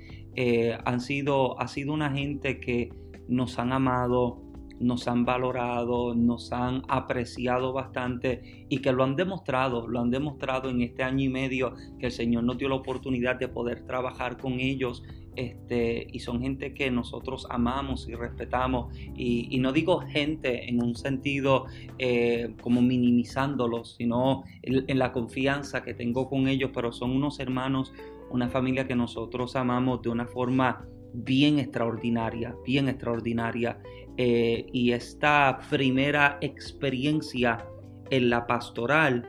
han 0.86 1.02
sido, 1.02 1.60
ha 1.60 1.68
sido 1.68 1.92
una 1.92 2.12
gente 2.12 2.62
que 2.62 2.90
nos 3.28 3.60
han 3.60 3.74
amado, 3.74 4.42
nos 4.80 5.08
han 5.08 5.26
valorado, 5.26 6.16
nos 6.16 6.52
han 6.52 6.84
apreciado 6.88 7.74
bastante 7.74 8.66
y 8.70 8.80
que 8.80 8.92
lo 8.92 9.04
han 9.04 9.16
demostrado, 9.16 9.88
lo 9.88 10.00
han 10.00 10.10
demostrado 10.10 10.70
en 10.70 10.82
este 10.82 11.04
año 11.04 11.26
y 11.26 11.30
medio 11.30 11.74
que 12.00 12.08
el 12.08 12.12
Señor 12.12 12.44
nos 12.44 12.58
dio 12.58 12.70
la 12.70 12.76
oportunidad 12.76 13.36
de 13.36 13.48
poder 13.48 13.86
trabajar 13.86 14.38
con 14.38 14.60
ellos 14.60 15.04
este, 15.40 16.08
y 16.12 16.20
son 16.20 16.42
gente 16.42 16.74
que 16.74 16.92
nosotros 16.92 17.48
amamos 17.50 18.10
y 18.10 18.14
respetamos. 18.14 18.94
Y, 19.16 19.58
no 19.60 19.72
digo 19.72 20.02
gente 20.02 20.70
en 20.70 20.84
un 20.84 20.96
sentido 20.96 21.66
eh, 21.98 22.54
como 22.62 22.82
minimizándolos, 22.82 23.96
sino 23.96 24.44
en, 24.64 25.00
la 25.00 25.14
confianza 25.14 25.84
que 25.84 25.94
tengo 25.94 26.30
con 26.30 26.50
ellos, 26.50 26.72
pero 26.74 26.92
son 26.92 27.12
unos 27.12 27.40
hermanos, 27.40 27.94
una 28.30 28.50
familia 28.50 28.86
que 28.86 28.96
nosotros 28.96 29.56
amamos 29.56 30.02
de 30.02 30.10
una 30.10 30.26
forma 30.26 30.86
bien 31.14 31.58
extraordinaria, 31.60 32.56
bien 32.66 32.90
extraordinaria. 32.90 33.82
Eh, 34.22 34.66
y 34.74 34.92
esta 34.92 35.60
primera 35.70 36.40
experiencia 36.42 37.66
en 38.10 38.30
la 38.30 38.46
pastoral 38.48 39.26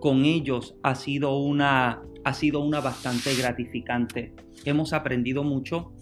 con 0.00 0.24
ellos 0.24 0.74
ha 0.82 0.96
sido 0.96 1.38
una, 1.38 2.02
ha 2.24 2.34
sido 2.34 2.58
una 2.58 2.80
bastante 2.80 3.32
gratificante. 3.36 4.34
Hemos 4.64 4.92
aprendido 4.92 5.44
mucho, 5.44 5.92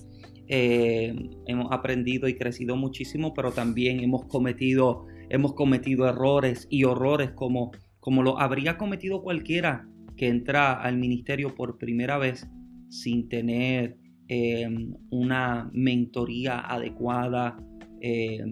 eh, 0.48 1.14
hemos 1.46 1.70
aprendido 1.70 2.26
y 2.26 2.36
crecido 2.36 2.74
muchísimo, 2.74 3.34
pero 3.34 3.52
también 3.52 4.00
hemos 4.00 4.24
cometido, 4.24 5.04
hemos 5.28 5.52
cometido 5.52 6.08
errores 6.08 6.66
y 6.70 6.84
horrores 6.84 7.32
como, 7.32 7.72
como 8.00 8.22
lo 8.22 8.40
habría 8.40 8.78
cometido 8.78 9.20
cualquiera 9.20 9.90
que 10.16 10.28
entra 10.28 10.72
al 10.72 10.96
ministerio 10.96 11.54
por 11.54 11.76
primera 11.76 12.16
vez 12.16 12.48
sin 12.88 13.28
tener 13.28 13.98
eh, 14.28 14.66
una 15.10 15.70
mentoría 15.74 16.60
adecuada, 16.60 17.58
eh, 18.06 18.44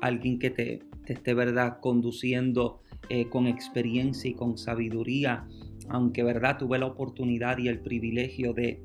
alguien 0.00 0.38
que 0.38 0.50
te, 0.50 0.80
te, 1.04 1.12
esté 1.14 1.34
verdad 1.34 1.78
conduciendo 1.80 2.80
con 3.30 3.46
experiencia 3.46 4.28
y 4.28 4.34
con 4.34 4.58
sabiduría. 4.58 5.46
Aunque 5.88 6.24
verdad 6.24 6.58
tuve 6.58 6.78
la 6.78 6.86
oportunidad 6.86 7.58
y 7.58 7.68
el 7.68 7.78
privilegio 7.80 8.52
de 8.52 8.82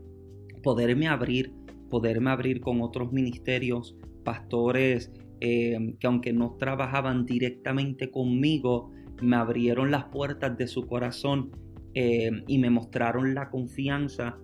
poderme 0.62 1.08
abrir, 1.08 1.53
poderme 1.89 2.29
abrir 2.29 2.62
con 2.62 2.81
otros 2.81 3.12
ministerios, 3.12 3.96
pastores 4.24 5.12
eh, 5.43 5.96
que 6.00 6.05
aunque 6.05 6.34
no 6.34 6.55
trabajaban 6.60 7.25
directamente 7.25 8.12
conmigo, 8.12 8.91
me 9.24 9.36
abrieron 9.36 9.89
las 9.89 10.05
puertas 10.05 10.55
de 10.55 10.67
su 10.67 10.86
corazón 10.86 11.50
eh, 11.96 12.31
y 12.48 12.60
me 12.60 12.70
mostraron 12.70 13.34
la 13.34 13.50
confianza 13.50 14.38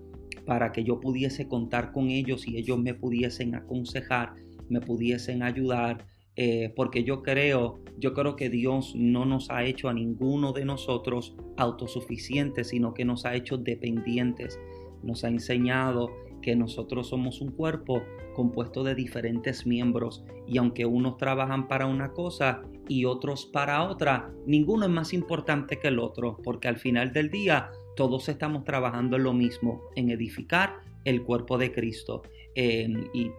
para 0.48 0.72
que 0.72 0.84
yo 0.84 1.00
pudiese 1.00 1.48
contar 1.48 1.92
con 1.92 2.10
ellos 2.10 2.48
y 2.48 2.58
ellos 2.58 2.80
me 2.80 2.96
pudiesen 2.96 3.54
aconsejar, 3.54 4.34
me 4.70 4.82
pudiesen 4.82 5.44
ayudar, 5.44 6.06
eh, 6.36 6.72
porque 6.76 7.04
yo 7.04 7.24
creo, 7.24 7.80
yo 7.98 8.14
creo 8.14 8.36
que 8.36 8.50
Dios 8.50 8.94
no 8.96 9.26
nos 9.26 9.50
ha 9.50 9.64
hecho 9.64 9.90
a 9.90 9.94
ninguno 9.94 10.54
de 10.54 10.66
nosotros 10.66 11.36
autosuficientes, 11.58 12.70
sino 12.70 12.94
que 12.94 13.06
nos 13.06 13.26
ha 13.26 13.36
hecho 13.36 13.58
dependientes. 13.58 14.60
Nos 15.02 15.24
ha 15.24 15.30
enseñado 15.30 16.12
que 16.42 16.56
nosotros 16.56 17.08
somos 17.08 17.42
un 17.42 17.52
cuerpo 17.52 18.04
compuesto 18.36 18.84
de 18.84 18.94
diferentes 18.94 19.66
miembros 19.66 20.24
y 20.48 20.60
aunque 20.60 20.86
unos 20.86 21.18
trabajan 21.18 21.68
para 21.68 21.88
una 21.88 22.14
cosa 22.14 22.62
y 22.88 23.06
otros 23.06 23.48
para 23.48 23.84
otra, 23.84 24.32
ninguno 24.46 24.86
es 24.86 24.92
más 24.92 25.14
importante 25.14 25.80
que 25.80 25.88
el 25.88 25.98
otro, 25.98 26.38
porque 26.44 26.68
al 26.68 26.78
final 26.78 27.12
del 27.12 27.32
día 27.32 27.72
todos 27.96 28.30
estamos 28.30 28.64
trabajando 28.64 29.18
en 29.18 29.24
lo 29.24 29.34
mismo, 29.34 29.82
en 29.96 30.12
edificar 30.12 30.82
el 31.04 31.24
cuerpo 31.24 31.58
de 31.58 31.72
Cristo. 31.72 32.22
Eh, 32.54 32.88
y 33.14 33.32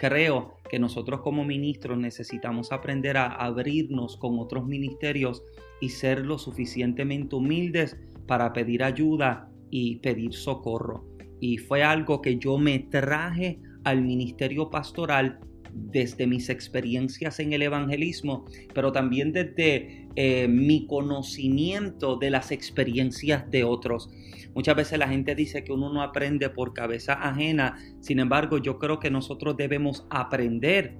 creo 0.00 0.54
que 0.70 0.78
nosotros 0.78 1.20
como 1.20 1.44
ministros 1.44 1.98
necesitamos 1.98 2.72
aprender 2.72 3.18
a 3.18 3.26
abrirnos 3.26 4.16
con 4.16 4.38
otros 4.38 4.64
ministerios 4.64 5.42
y 5.78 5.90
ser 5.90 6.24
lo 6.24 6.38
suficientemente 6.38 7.36
humildes 7.36 7.98
para 8.26 8.54
pedir 8.54 8.82
ayuda 8.82 9.50
y 9.70 9.96
pedir 9.96 10.32
socorro. 10.32 11.04
Y 11.38 11.58
fue 11.58 11.82
algo 11.82 12.22
que 12.22 12.38
yo 12.38 12.56
me 12.56 12.78
traje 12.78 13.60
al 13.84 14.00
ministerio 14.00 14.70
pastoral 14.70 15.38
desde 15.72 16.26
mis 16.26 16.48
experiencias 16.48 17.40
en 17.40 17.52
el 17.52 17.62
evangelismo, 17.62 18.44
pero 18.74 18.92
también 18.92 19.32
desde 19.32 20.08
eh, 20.16 20.48
mi 20.48 20.86
conocimiento 20.86 22.16
de 22.16 22.30
las 22.30 22.50
experiencias 22.50 23.50
de 23.50 23.64
otros. 23.64 24.10
Muchas 24.54 24.76
veces 24.76 24.98
la 24.98 25.08
gente 25.08 25.34
dice 25.34 25.62
que 25.64 25.72
uno 25.72 25.92
no 25.92 26.02
aprende 26.02 26.50
por 26.50 26.74
cabeza 26.74 27.14
ajena, 27.14 27.76
sin 28.00 28.18
embargo 28.18 28.58
yo 28.58 28.78
creo 28.78 28.98
que 28.98 29.10
nosotros 29.10 29.56
debemos 29.56 30.06
aprender 30.10 30.96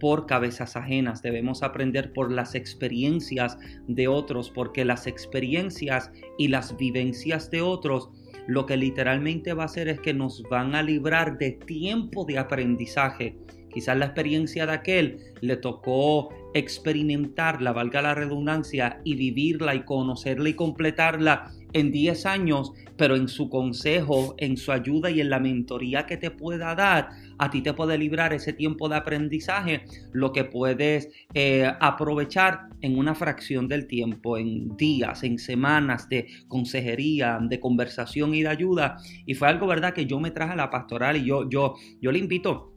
por 0.00 0.26
cabezas 0.26 0.76
ajenas, 0.76 1.22
debemos 1.22 1.62
aprender 1.62 2.12
por 2.12 2.30
las 2.30 2.54
experiencias 2.54 3.58
de 3.86 4.08
otros, 4.08 4.50
porque 4.50 4.84
las 4.84 5.06
experiencias 5.06 6.10
y 6.36 6.48
las 6.48 6.76
vivencias 6.76 7.50
de 7.50 7.62
otros 7.62 8.10
lo 8.46 8.66
que 8.66 8.76
literalmente 8.76 9.54
va 9.54 9.62
a 9.62 9.66
hacer 9.66 9.88
es 9.88 10.00
que 10.00 10.12
nos 10.12 10.42
van 10.50 10.74
a 10.74 10.82
librar 10.82 11.38
de 11.38 11.52
tiempo 11.52 12.24
de 12.24 12.38
aprendizaje 12.38 13.38
Quizás 13.74 13.96
la 13.96 14.06
experiencia 14.06 14.66
de 14.66 14.72
aquel 14.72 15.18
le 15.40 15.56
tocó 15.56 16.30
experimentarla, 16.54 17.72
valga 17.72 18.00
la 18.00 18.14
redundancia, 18.14 19.00
y 19.04 19.16
vivirla 19.16 19.74
y 19.74 19.82
conocerla 19.82 20.48
y 20.48 20.54
completarla 20.54 21.50
en 21.72 21.90
10 21.90 22.26
años, 22.26 22.72
pero 22.96 23.16
en 23.16 23.26
su 23.26 23.50
consejo, 23.50 24.36
en 24.38 24.56
su 24.56 24.70
ayuda 24.70 25.10
y 25.10 25.20
en 25.20 25.28
la 25.28 25.40
mentoría 25.40 26.06
que 26.06 26.16
te 26.16 26.30
pueda 26.30 26.76
dar, 26.76 27.08
a 27.36 27.50
ti 27.50 27.62
te 27.62 27.74
puede 27.74 27.98
librar 27.98 28.32
ese 28.32 28.52
tiempo 28.52 28.88
de 28.88 28.94
aprendizaje, 28.94 29.84
lo 30.12 30.32
que 30.32 30.44
puedes 30.44 31.08
eh, 31.34 31.68
aprovechar 31.80 32.68
en 32.80 32.96
una 32.96 33.16
fracción 33.16 33.66
del 33.66 33.88
tiempo, 33.88 34.38
en 34.38 34.76
días, 34.76 35.24
en 35.24 35.38
semanas 35.38 36.08
de 36.08 36.28
consejería, 36.46 37.40
de 37.42 37.58
conversación 37.58 38.34
y 38.34 38.42
de 38.42 38.48
ayuda. 38.48 38.98
Y 39.26 39.34
fue 39.34 39.48
algo, 39.48 39.66
¿verdad?, 39.66 39.92
que 39.92 40.06
yo 40.06 40.20
me 40.20 40.30
traje 40.30 40.52
a 40.52 40.56
la 40.56 40.70
pastoral 40.70 41.16
y 41.16 41.24
yo, 41.24 41.48
yo, 41.50 41.74
yo 42.00 42.12
le 42.12 42.20
invito 42.20 42.73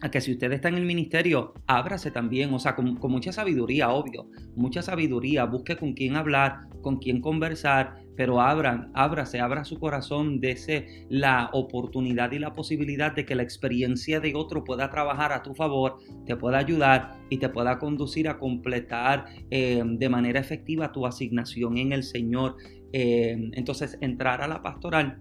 a 0.00 0.10
que 0.10 0.20
si 0.20 0.32
usted 0.32 0.52
está 0.52 0.68
en 0.68 0.76
el 0.76 0.84
ministerio, 0.84 1.54
ábrase 1.66 2.10
también, 2.10 2.52
o 2.54 2.58
sea, 2.58 2.74
con, 2.74 2.98
mucha 3.00 3.32
sabiduría, 3.32 3.90
obvio, 3.90 4.28
mucha 4.56 4.82
sabiduría, 4.82 5.44
busque 5.44 5.76
con 5.76 5.92
quién 5.92 6.16
hablar, 6.16 6.60
con 6.82 6.98
quién 6.98 7.20
conversar, 7.20 7.96
pero 8.16 8.40
abran, 8.40 8.90
ábrase, 8.94 9.40
abra 9.40 9.64
su 9.64 9.78
corazón, 9.78 10.40
dese 10.40 11.06
la 11.08 11.50
oportunidad 11.52 12.32
y 12.32 12.38
la 12.38 12.52
posibilidad 12.52 13.14
de 13.14 13.24
que 13.24 13.34
la 13.34 13.42
experiencia 13.42 14.20
de 14.20 14.34
otro 14.34 14.64
pueda 14.64 14.90
trabajar 14.90 15.32
a 15.32 15.42
tu 15.42 15.54
favor, 15.54 15.98
te 16.26 16.36
pueda 16.36 16.58
ayudar 16.58 17.18
y 17.28 17.38
te 17.38 17.48
pueda 17.48 17.78
conducir 17.78 18.28
a 18.28 18.38
completar 18.38 19.26
eh, 19.50 19.82
de 19.84 20.08
manera 20.08 20.40
efectiva 20.40 20.92
tu 20.92 21.06
asignación 21.06 21.76
en 21.78 21.92
el 21.92 22.02
Señor. 22.02 22.56
Eh, 22.92 23.50
entonces, 23.52 23.98
entrar 24.00 24.42
a 24.42 24.48
la 24.48 24.62
pastoral 24.62 25.20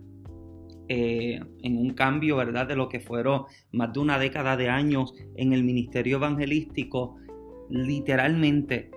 eh, 0.90 1.40
en 1.62 1.78
un 1.78 1.92
cambio, 1.92 2.36
¿verdad? 2.38 2.68
De 2.68 2.76
lo 2.76 2.90
que 2.90 3.00
fueron 3.00 3.44
más 3.72 3.94
de 3.94 4.00
una 4.00 4.18
década 4.18 4.58
de 4.58 4.70
años 4.70 5.14
en 5.36 5.54
el 5.54 5.64
ministerio 5.64 6.18
evangelístico, 6.18 7.16
literalmente 7.70 8.90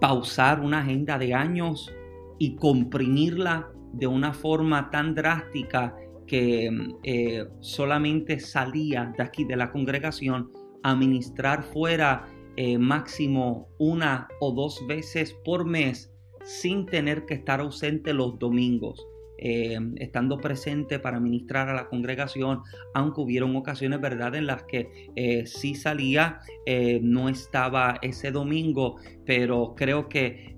pausar 0.00 0.60
una 0.60 0.80
agenda 0.80 1.18
de 1.18 1.34
años 1.34 1.92
y 2.38 2.54
comprimirla 2.54 3.68
de 3.92 4.06
una 4.06 4.32
forma 4.32 4.88
tan 4.90 5.16
drástica 5.16 5.96
que 6.28 6.70
eh, 7.02 7.48
solamente 7.60 8.38
salía 8.38 9.12
de 9.16 9.22
aquí 9.24 9.44
de 9.44 9.56
la 9.56 9.72
congregación 9.72 10.52
a 10.84 10.94
ministrar 10.94 11.64
fuera 11.64 12.24
eh, 12.56 12.78
máximo 12.78 13.68
una 13.78 14.28
o 14.40 14.52
dos 14.52 14.80
veces 14.86 15.34
por 15.44 15.64
mes 15.64 16.12
sin 16.44 16.86
tener 16.86 17.26
que 17.26 17.34
estar 17.34 17.60
ausente 17.60 18.14
los 18.14 18.38
domingos. 18.38 19.04
Eh, 19.38 19.78
estando 19.96 20.38
presente 20.38 20.98
para 20.98 21.20
ministrar 21.20 21.68
a 21.68 21.74
la 21.74 21.88
congregación, 21.88 22.62
aunque 22.94 23.20
hubieron 23.20 23.54
ocasiones, 23.54 24.00
¿verdad?, 24.00 24.34
en 24.34 24.46
las 24.46 24.62
que 24.64 25.10
eh, 25.14 25.46
sí 25.46 25.74
salía, 25.74 26.38
eh, 26.64 27.00
no 27.02 27.28
estaba 27.28 27.98
ese 28.00 28.30
domingo, 28.30 28.96
pero 29.26 29.74
creo 29.76 30.08
que 30.08 30.56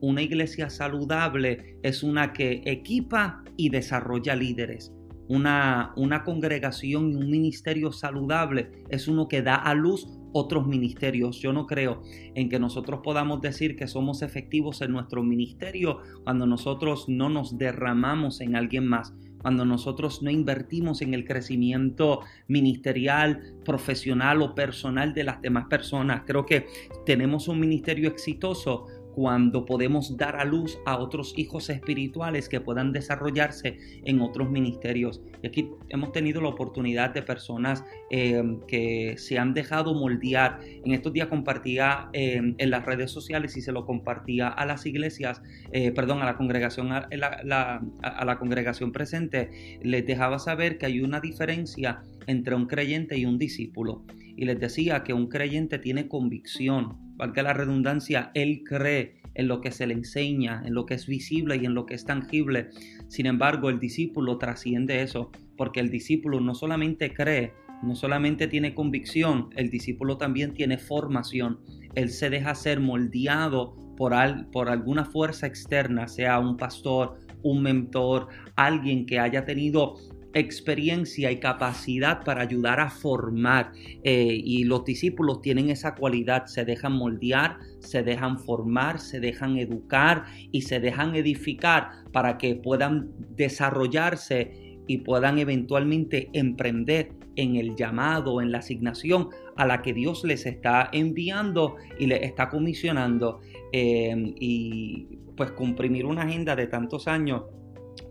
una 0.00 0.22
iglesia 0.22 0.70
saludable 0.70 1.76
es 1.82 2.02
una 2.02 2.32
que 2.32 2.62
equipa 2.64 3.42
y 3.56 3.68
desarrolla 3.68 4.34
líderes. 4.34 4.92
Una, 5.28 5.92
una 5.96 6.24
congregación 6.24 7.10
y 7.10 7.14
un 7.14 7.30
ministerio 7.30 7.92
saludable 7.92 8.70
es 8.88 9.06
uno 9.06 9.28
que 9.28 9.42
da 9.42 9.56
a 9.56 9.74
luz 9.74 10.06
otros 10.34 10.66
ministerios. 10.66 11.40
Yo 11.40 11.52
no 11.52 11.66
creo 11.66 12.02
en 12.34 12.50
que 12.50 12.58
nosotros 12.58 13.00
podamos 13.02 13.40
decir 13.40 13.76
que 13.76 13.86
somos 13.86 14.20
efectivos 14.20 14.82
en 14.82 14.92
nuestro 14.92 15.22
ministerio 15.22 16.00
cuando 16.24 16.46
nosotros 16.46 17.08
no 17.08 17.30
nos 17.30 17.56
derramamos 17.56 18.40
en 18.40 18.56
alguien 18.56 18.86
más 18.86 19.14
cuando 19.44 19.66
nosotros 19.66 20.22
no 20.22 20.30
invertimos 20.30 21.02
en 21.02 21.12
el 21.12 21.26
crecimiento 21.26 22.20
ministerial, 22.48 23.58
profesional 23.62 24.40
o 24.40 24.54
personal 24.54 25.12
de 25.12 25.22
las 25.22 25.42
demás 25.42 25.66
personas. 25.68 26.22
Creo 26.26 26.46
que 26.46 26.64
tenemos 27.04 27.46
un 27.46 27.60
ministerio 27.60 28.08
exitoso 28.08 28.86
cuando 29.14 29.64
podemos 29.64 30.16
dar 30.16 30.36
a 30.36 30.44
luz 30.44 30.78
a 30.86 30.98
otros 30.98 31.34
hijos 31.36 31.70
espirituales 31.70 32.48
que 32.48 32.60
puedan 32.60 32.92
desarrollarse 32.92 33.78
en 34.04 34.20
otros 34.20 34.50
ministerios. 34.50 35.20
Y 35.42 35.46
aquí 35.46 35.70
hemos 35.88 36.12
tenido 36.12 36.40
la 36.40 36.48
oportunidad 36.48 37.10
de 37.14 37.22
personas 37.22 37.84
eh, 38.10 38.42
que 38.66 39.14
se 39.18 39.38
han 39.38 39.54
dejado 39.54 39.94
moldear. 39.94 40.60
En 40.62 40.92
estos 40.92 41.12
días 41.12 41.28
compartía 41.28 42.08
eh, 42.12 42.54
en 42.58 42.70
las 42.70 42.84
redes 42.84 43.10
sociales 43.10 43.56
y 43.56 43.60
se 43.60 43.72
lo 43.72 43.86
compartía 43.86 44.48
a 44.48 44.66
las 44.66 44.84
iglesias, 44.86 45.42
eh, 45.72 45.92
perdón, 45.92 46.22
a 46.22 46.24
la 46.24 46.36
congregación, 46.36 46.92
a 46.92 47.08
la, 47.12 47.82
a 48.02 48.24
la 48.24 48.38
congregación 48.38 48.92
presente, 48.92 49.78
les 49.82 50.04
dejaba 50.06 50.38
saber 50.38 50.78
que 50.78 50.86
hay 50.86 51.00
una 51.00 51.20
diferencia 51.20 52.02
entre 52.26 52.54
un 52.54 52.66
creyente 52.66 53.16
y 53.16 53.26
un 53.26 53.38
discípulo. 53.38 54.02
Y 54.36 54.44
les 54.44 54.58
decía 54.58 55.04
que 55.04 55.12
un 55.12 55.28
creyente 55.28 55.78
tiene 55.78 56.08
convicción, 56.08 56.96
valga 57.16 57.42
la 57.42 57.52
redundancia, 57.52 58.30
él 58.34 58.62
cree 58.64 59.22
en 59.34 59.48
lo 59.48 59.60
que 59.60 59.70
se 59.70 59.86
le 59.86 59.94
enseña, 59.94 60.62
en 60.64 60.74
lo 60.74 60.86
que 60.86 60.94
es 60.94 61.06
visible 61.06 61.56
y 61.56 61.64
en 61.64 61.74
lo 61.74 61.86
que 61.86 61.94
es 61.94 62.04
tangible. 62.04 62.70
Sin 63.08 63.26
embargo, 63.26 63.68
el 63.68 63.80
discípulo 63.80 64.38
trasciende 64.38 65.02
eso, 65.02 65.30
porque 65.56 65.80
el 65.80 65.90
discípulo 65.90 66.40
no 66.40 66.54
solamente 66.54 67.12
cree, 67.12 67.52
no 67.82 67.94
solamente 67.94 68.46
tiene 68.46 68.74
convicción, 68.74 69.50
el 69.56 69.70
discípulo 69.70 70.16
también 70.16 70.54
tiene 70.54 70.78
formación. 70.78 71.60
Él 71.94 72.10
se 72.10 72.30
deja 72.30 72.54
ser 72.54 72.80
moldeado 72.80 73.76
por, 73.96 74.14
al, 74.14 74.46
por 74.46 74.68
alguna 74.68 75.04
fuerza 75.04 75.46
externa, 75.46 76.08
sea 76.08 76.38
un 76.38 76.56
pastor, 76.56 77.18
un 77.42 77.62
mentor, 77.62 78.28
alguien 78.56 79.06
que 79.06 79.18
haya 79.18 79.44
tenido 79.44 79.96
experiencia 80.34 81.30
y 81.30 81.38
capacidad 81.38 82.24
para 82.24 82.42
ayudar 82.42 82.80
a 82.80 82.90
formar. 82.90 83.72
Eh, 84.02 84.40
y 84.44 84.64
los 84.64 84.84
discípulos 84.84 85.40
tienen 85.40 85.70
esa 85.70 85.94
cualidad, 85.94 86.46
se 86.46 86.64
dejan 86.64 86.92
moldear, 86.92 87.58
se 87.78 88.02
dejan 88.02 88.38
formar, 88.38 88.98
se 88.98 89.20
dejan 89.20 89.56
educar 89.58 90.24
y 90.52 90.62
se 90.62 90.80
dejan 90.80 91.14
edificar 91.14 91.90
para 92.12 92.36
que 92.38 92.56
puedan 92.56 93.10
desarrollarse 93.36 94.78
y 94.86 94.98
puedan 94.98 95.38
eventualmente 95.38 96.28
emprender 96.32 97.12
en 97.36 97.56
el 97.56 97.74
llamado, 97.74 98.40
en 98.40 98.52
la 98.52 98.58
asignación 98.58 99.28
a 99.56 99.66
la 99.66 99.82
que 99.82 99.92
Dios 99.92 100.24
les 100.24 100.46
está 100.46 100.88
enviando 100.92 101.76
y 101.98 102.06
les 102.06 102.22
está 102.22 102.48
comisionando. 102.48 103.40
Eh, 103.72 104.34
y 104.38 105.18
pues 105.36 105.50
comprimir 105.52 106.06
una 106.06 106.22
agenda 106.22 106.54
de 106.54 106.68
tantos 106.68 107.08
años 107.08 107.42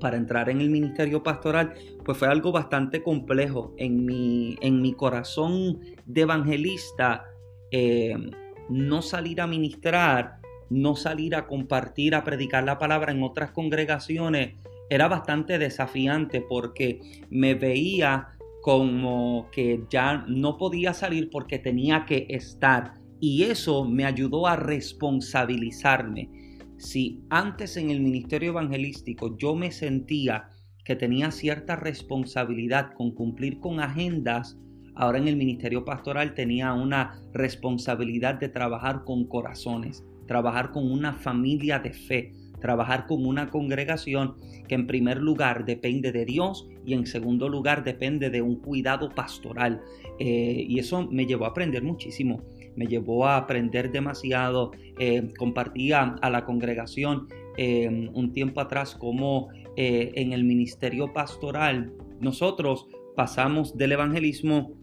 para 0.04 0.18
entrar 0.18 0.50
en 0.50 0.60
el 0.60 0.70
ministerio 0.70 1.24
pastoral, 1.24 1.76
pues 2.04 2.18
fue 2.18 2.28
algo 2.28 2.52
bastante 2.52 3.02
complejo. 3.02 3.74
En 3.78 4.06
mi, 4.06 4.58
en 4.60 4.82
mi 4.82 4.92
corazón 4.92 5.80
de 6.06 6.22
evangelista, 6.22 7.24
eh, 7.72 8.14
no 8.68 9.02
salir 9.02 9.40
a 9.40 9.48
ministrar, 9.48 10.40
no 10.70 10.98
salir 10.98 11.38
a 11.38 11.48
compartir, 11.48 12.16
a 12.16 12.26
predicar 12.26 12.66
la 12.66 12.78
palabra 12.78 13.14
en 13.14 13.24
otras 13.24 13.52
congregaciones, 13.52 14.56
era 14.90 15.08
bastante 15.08 15.58
desafiante 15.58 16.42
porque 16.42 17.00
me 17.30 17.56
veía 17.56 18.28
como 18.62 19.48
que 19.54 19.86
ya 19.90 20.26
no 20.28 20.58
podía 20.58 20.94
salir 20.94 21.30
porque 21.30 21.60
tenía 21.60 22.04
que 22.06 22.28
estar. 22.30 22.96
Y 23.22 23.44
eso 23.44 23.86
me 23.86 24.04
ayudó 24.04 24.48
a 24.48 24.58
responsabilizarme 24.58 26.43
si 26.84 27.24
antes 27.30 27.78
en 27.78 27.92
el 27.92 28.02
ministerio 28.02 28.50
evangelístico 28.50 29.38
yo 29.38 29.56
me 29.56 29.72
sentía 29.72 30.50
que 30.84 30.98
tenía 30.98 31.32
cierta 31.32 31.78
responsabilidad 31.78 32.94
con 32.94 33.12
cumplir 33.12 33.62
con 33.62 33.80
agendas, 33.80 34.58
ahora 34.94 35.18
en 35.18 35.30
el 35.30 35.38
ministerio 35.38 35.86
pastoral 35.86 36.34
tenía 36.34 36.74
una 36.74 37.22
responsabilidad 37.34 38.36
de 38.36 38.50
trabajar 38.50 39.06
con 39.06 39.26
corazones, 39.26 40.04
trabajar 40.28 40.72
con 40.72 40.92
una 40.92 41.14
familia 41.14 41.80
de 41.80 41.94
fe, 41.94 42.34
trabajar 42.60 43.08
con 43.08 43.26
una 43.26 43.50
congregación 43.50 44.36
que 44.68 44.76
en 44.76 44.86
primer 44.86 45.22
lugar 45.22 45.64
depende 45.64 46.12
de 46.12 46.26
Dios 46.26 46.68
y 46.86 46.96
en 46.96 47.06
segundo 47.06 47.48
lugar 47.48 47.86
depende 47.86 48.30
de 48.30 48.42
un 48.42 48.58
cuidado 48.58 49.08
pastoral. 49.10 49.82
Eh, 50.20 50.66
y 50.68 50.80
eso 50.80 51.10
me 51.10 51.26
llevó 51.26 51.46
a 51.46 51.50
aprender 51.50 51.82
muchísimo 51.82 52.44
me 52.76 52.88
llevó 52.88 53.26
a 53.26 53.38
aprender 53.38 53.92
demasiado. 53.92 54.72
Eh, 55.00 55.30
compartía 55.38 56.16
a 56.22 56.30
la 56.30 56.46
congregación 56.46 57.28
eh, 57.58 58.10
un 58.14 58.32
tiempo 58.32 58.62
atrás 58.62 58.96
como 58.96 59.50
eh, 59.76 60.12
en 60.16 60.34
el 60.34 60.44
ministerio 60.44 61.14
pastoral 61.14 61.92
nosotros 62.20 62.88
pasamos 63.16 63.78
del 63.78 63.94
evangelismo 63.94 64.74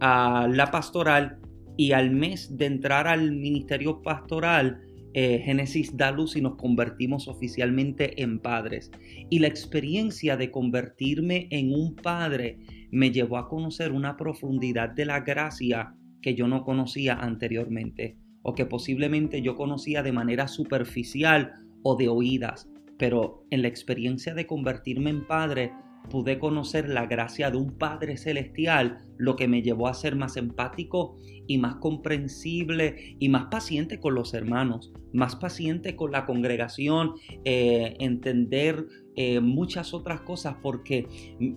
a 0.00 0.48
la 0.50 0.70
pastoral 0.70 1.38
y 1.76 1.92
al 1.92 2.10
mes 2.10 2.56
de 2.56 2.66
entrar 2.66 3.06
al 3.06 3.32
ministerio 3.32 4.02
pastoral 4.02 4.82
Génesis 5.14 5.96
da 5.96 6.12
luz 6.12 6.36
y 6.36 6.40
nos 6.40 6.54
convertimos 6.54 7.26
oficialmente 7.26 8.22
en 8.22 8.38
padres. 8.38 8.92
Y 9.30 9.40
la 9.40 9.48
experiencia 9.48 10.36
de 10.36 10.52
convertirme 10.52 11.48
en 11.50 11.72
un 11.72 11.96
padre 11.96 12.58
me 12.92 13.10
llevó 13.10 13.38
a 13.38 13.48
conocer 13.48 13.90
una 13.90 14.16
profundidad 14.16 14.90
de 14.90 15.06
la 15.06 15.20
gracia 15.20 15.92
que 16.22 16.34
yo 16.34 16.48
no 16.48 16.64
conocía 16.64 17.14
anteriormente 17.14 18.18
o 18.42 18.54
que 18.54 18.66
posiblemente 18.66 19.42
yo 19.42 19.56
conocía 19.56 20.02
de 20.02 20.12
manera 20.12 20.48
superficial 20.48 21.54
o 21.82 21.96
de 21.96 22.08
oídas, 22.08 22.68
pero 22.98 23.44
en 23.50 23.62
la 23.62 23.68
experiencia 23.68 24.34
de 24.34 24.46
convertirme 24.46 25.10
en 25.10 25.26
padre 25.26 25.72
pude 26.08 26.38
conocer 26.38 26.88
la 26.88 27.06
gracia 27.06 27.50
de 27.50 27.58
un 27.58 27.76
Padre 27.76 28.16
Celestial, 28.16 28.98
lo 29.16 29.36
que 29.36 29.48
me 29.48 29.62
llevó 29.62 29.88
a 29.88 29.94
ser 29.94 30.16
más 30.16 30.36
empático 30.36 31.16
y 31.46 31.58
más 31.58 31.76
comprensible 31.76 33.16
y 33.18 33.28
más 33.28 33.46
paciente 33.46 34.00
con 34.00 34.14
los 34.14 34.34
hermanos, 34.34 34.92
más 35.12 35.36
paciente 35.36 35.96
con 35.96 36.12
la 36.12 36.26
congregación, 36.26 37.14
eh, 37.44 37.96
entender 38.00 38.86
eh, 39.16 39.40
muchas 39.40 39.94
otras 39.94 40.22
cosas 40.22 40.56
porque 40.62 41.06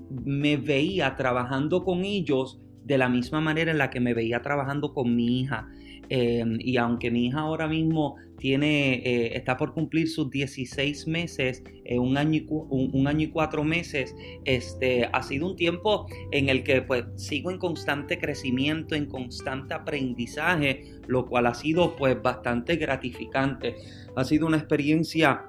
me 0.09 0.57
veía 0.57 1.15
trabajando 1.15 1.83
con 1.83 2.03
ellos 2.03 2.59
de 2.91 2.97
la 2.97 3.07
misma 3.07 3.39
manera 3.39 3.71
en 3.71 3.77
la 3.77 3.89
que 3.89 4.01
me 4.01 4.13
veía 4.13 4.41
trabajando 4.41 4.93
con 4.93 5.15
mi 5.15 5.39
hija. 5.39 5.69
Em, 6.09 6.57
y 6.59 6.75
aunque 6.75 7.09
mi 7.09 7.27
hija 7.27 7.39
ahora 7.39 7.69
mismo 7.69 8.17
tiene, 8.37 8.95
eh, 8.95 9.37
está 9.37 9.55
por 9.55 9.73
cumplir 9.73 10.09
sus 10.09 10.29
16 10.29 11.07
meses, 11.07 11.63
eh, 11.85 11.97
un, 11.97 12.17
año 12.17 12.41
y 12.41 12.47
un, 12.49 13.07
año 13.07 13.27
y 13.27 13.29
cuatro 13.29 13.63
meses, 13.63 14.13
este, 14.43 15.05
ha 15.05 15.23
sido 15.23 15.47
un 15.47 15.55
tiempo 15.55 16.05
en 16.31 16.49
el 16.49 16.63
que 16.63 16.81
pues 16.81 17.05
sigo 17.15 17.49
en 17.49 17.59
constante 17.59 18.19
crecimiento, 18.19 18.93
en 18.93 19.05
constante 19.05 19.73
aprendizaje, 19.73 20.83
lo 21.07 21.25
cual 21.27 21.47
ha 21.47 21.53
sido 21.53 21.95
pues 21.95 22.21
bastante 22.21 22.75
gratificante. 22.75 23.75
Ha 24.17 24.25
sido 24.25 24.47
una 24.47 24.57
experiencia 24.57 25.45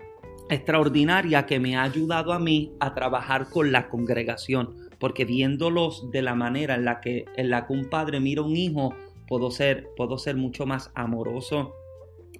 extraordinaria 0.48 1.44
que 1.44 1.58
me 1.58 1.74
ha 1.74 1.82
ayudado 1.82 2.32
a 2.32 2.38
mí 2.38 2.70
a 2.78 2.94
trabajar 2.94 3.48
con 3.50 3.72
la 3.72 3.88
congregación 3.88 4.81
porque 5.02 5.24
viéndolos 5.24 6.12
de 6.12 6.22
la 6.22 6.36
manera 6.36 6.76
en 6.76 6.84
la 6.84 7.00
que, 7.00 7.24
en 7.36 7.50
la 7.50 7.66
que 7.66 7.72
un 7.72 7.90
padre 7.90 8.20
mira 8.20 8.40
a 8.40 8.44
un 8.44 8.56
hijo, 8.56 8.94
puedo 9.26 9.50
ser, 9.50 9.88
puedo 9.96 10.16
ser 10.16 10.36
mucho 10.36 10.64
más 10.64 10.92
amoroso, 10.94 11.74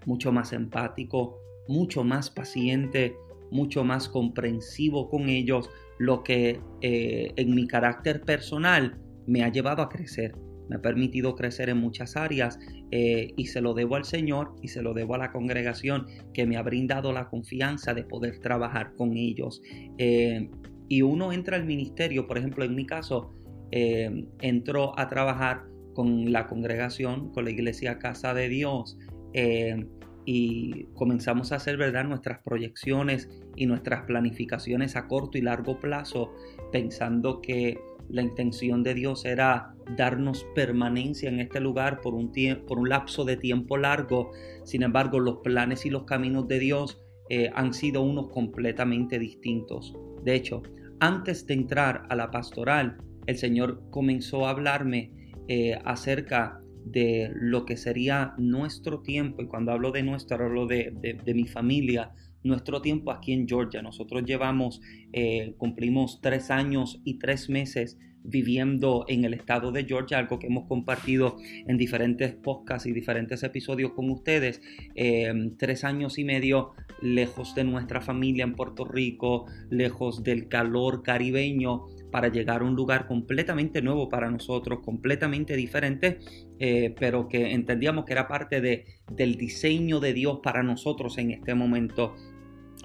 mucho 0.07 0.31
más 0.31 0.53
empático, 0.53 1.41
mucho 1.67 2.05
más 2.05 2.31
paciente, 2.31 3.17
mucho 3.51 3.83
más 3.83 4.09
comprensivo 4.09 5.11
con 5.11 5.29
ellos, 5.29 5.71
lo 5.99 6.23
que 6.23 6.61
eh, 6.83 7.33
en 7.35 7.53
mi 7.53 7.67
carácter 7.67 8.21
personal 8.21 8.97
me 9.27 9.43
ha 9.43 9.49
llevado 9.49 9.83
a 9.83 9.89
crecer, 9.89 10.37
me 10.69 10.77
ha 10.77 10.81
permitido 10.81 11.35
crecer 11.35 11.69
en 11.69 11.79
muchas 11.79 12.17
áreas 12.17 12.61
eh, 12.93 13.33
y 13.37 13.47
se 13.47 13.61
lo 13.61 13.75
debo 13.75 13.97
al 13.97 14.05
Señor 14.05 14.55
y 14.63 14.69
se 14.69 14.83
lo 14.83 14.95
debo 14.95 15.17
a 15.17 15.19
la 15.19 15.33
congregación 15.33 16.07
que 16.33 16.47
me 16.47 16.57
ha 16.57 16.63
brindado 16.63 17.13
la 17.13 17.29
confianza 17.29 17.93
de 17.93 18.05
poder 18.05 18.39
trabajar 18.39 18.95
con 18.95 19.17
ellos. 19.17 19.63
Eh, 19.99 20.49
y 20.93 21.01
uno 21.01 21.33
entra 21.33 21.57
al 21.57 21.65
ministerio, 21.65 22.27
por 22.27 22.37
ejemplo, 22.37 22.67
en 22.67 22.75
mi 22.75 22.85
caso, 22.85 23.33
eh, 23.71 24.27
entró 24.43 24.93
a 25.01 25.09
trabajar 25.09 25.63
con 25.95 26.31
la 26.31 26.47
congregación, 26.47 27.33
con 27.33 27.47
la 27.47 27.51
iglesia 27.51 27.99
Casa 27.99 28.35
de 28.35 28.51
Dios, 28.51 28.99
eh, 29.33 29.87
y 30.27 30.85
comenzamos 30.93 31.51
a 31.51 31.57
hacer 31.57 31.79
verdad 31.79 32.05
nuestras 32.05 32.41
proyecciones 32.41 33.31
y 33.57 33.65
nuestras 33.65 34.05
planificaciones 34.05 34.95
a 34.95 35.09
corto 35.09 35.39
y 35.39 35.41
largo 35.41 35.81
plazo, 35.81 36.35
pensando 36.73 37.41
que 37.41 37.79
la 38.11 38.21
intención 38.21 38.83
de 38.83 38.93
Dios 38.93 39.25
era 39.25 39.75
darnos 39.97 40.45
permanencia 40.55 41.31
en 41.31 41.41
este 41.41 41.59
lugar 41.59 42.03
por 42.03 42.13
un, 42.13 42.31
por 42.69 42.79
un 42.79 42.91
lapso 42.91 43.25
de 43.25 43.39
tiempo 43.39 43.79
largo. 43.79 44.33
Sin 44.65 44.83
embargo, 44.83 45.21
los 45.21 45.39
planes 45.39 45.87
y 45.87 45.91
los 45.91 46.05
caminos 46.05 46.49
de 46.49 46.59
Dios 46.59 47.03
eh, 47.31 47.51
han 47.55 47.73
sido 47.73 48.03
unos 48.03 48.29
completamente 48.29 49.19
distintos. 49.19 49.97
De 50.23 50.35
hecho, 50.35 50.63
antes 51.03 51.49
de 51.49 51.55
entrar 51.55 52.07
a 52.11 52.15
la 52.15 52.31
pastoral, 52.31 52.97
el 53.27 53.37
Señor 53.37 53.91
comenzó 53.91 54.47
a 54.47 54.51
hablarme 54.51 55.11
eh, 55.49 55.77
acerca 55.85 56.61
de 56.85 57.29
lo 57.35 57.65
que 57.65 57.77
sería 57.77 58.35
nuestro 58.39 59.01
tiempo, 59.03 59.43
y 59.43 59.49
cuando 59.49 59.73
hablo 59.73 59.91
de 59.91 60.05
nuestro, 60.05 60.45
hablo 60.45 60.69
de, 60.69 61.21
mi 61.27 61.49
familia, 61.49 62.13
nuestro 62.45 62.81
tiempo 62.81 63.11
aquí 63.11 63.33
en 63.33 63.49
Georgia. 63.49 63.83
Nosotros 63.83 64.23
llevamos, 64.25 64.81
eh, 65.13 65.55
cumplimos 65.59 66.21
tres 66.21 66.53
años 66.53 67.01
y 67.03 67.19
tres 67.19 67.51
meses 67.51 67.99
viviendo 68.25 69.05
en 69.09 69.25
el 69.25 69.35
estado 69.35 69.73
de 69.73 69.85
Georgia, 69.85 70.19
algo 70.19 70.39
que 70.39 70.47
hemos 70.47 70.67
compartido 70.67 71.37
en 71.67 71.77
diferentes 71.77 72.33
podcasts 72.33 72.87
y 72.87 72.93
diferentes 72.93 73.43
episodios 73.43 73.93
con 73.93 74.11
ustedes. 74.11 74.61
Em, 74.95 75.57
tres 75.57 75.85
años 75.85 76.19
y 76.19 76.25
medio 76.25 76.73
lejos 77.01 77.55
de 77.55 77.65
nuestra 77.65 78.01
familia 78.01 78.45
en 78.45 78.55
Puerto 78.55 78.85
Rico, 78.85 79.47
lejos 79.71 80.23
del 80.23 80.49
calor 80.49 81.03
caribeño, 81.03 81.87
para 82.13 82.29
llegar 82.29 82.61
a 82.61 82.65
un 82.65 82.77
lugar 82.77 83.07
completamente 83.07 83.83
nuevo 83.83 84.09
para 84.09 84.31
nosotros, 84.31 84.81
completamente 84.85 85.57
diferente, 85.57 86.21
eh, 86.59 86.95
pero 87.01 87.27
que 87.27 87.53
entendíamos 87.53 88.05
que 88.05 88.13
era 88.13 88.29
parte 88.29 88.61
de, 88.61 88.85
del 89.11 89.37
diseño 89.37 89.99
de 89.99 90.13
Dios 90.13 90.41
para 90.43 90.63
nosotros 90.63 91.17
en 91.19 91.31
este 91.33 91.55
momento. 91.55 92.15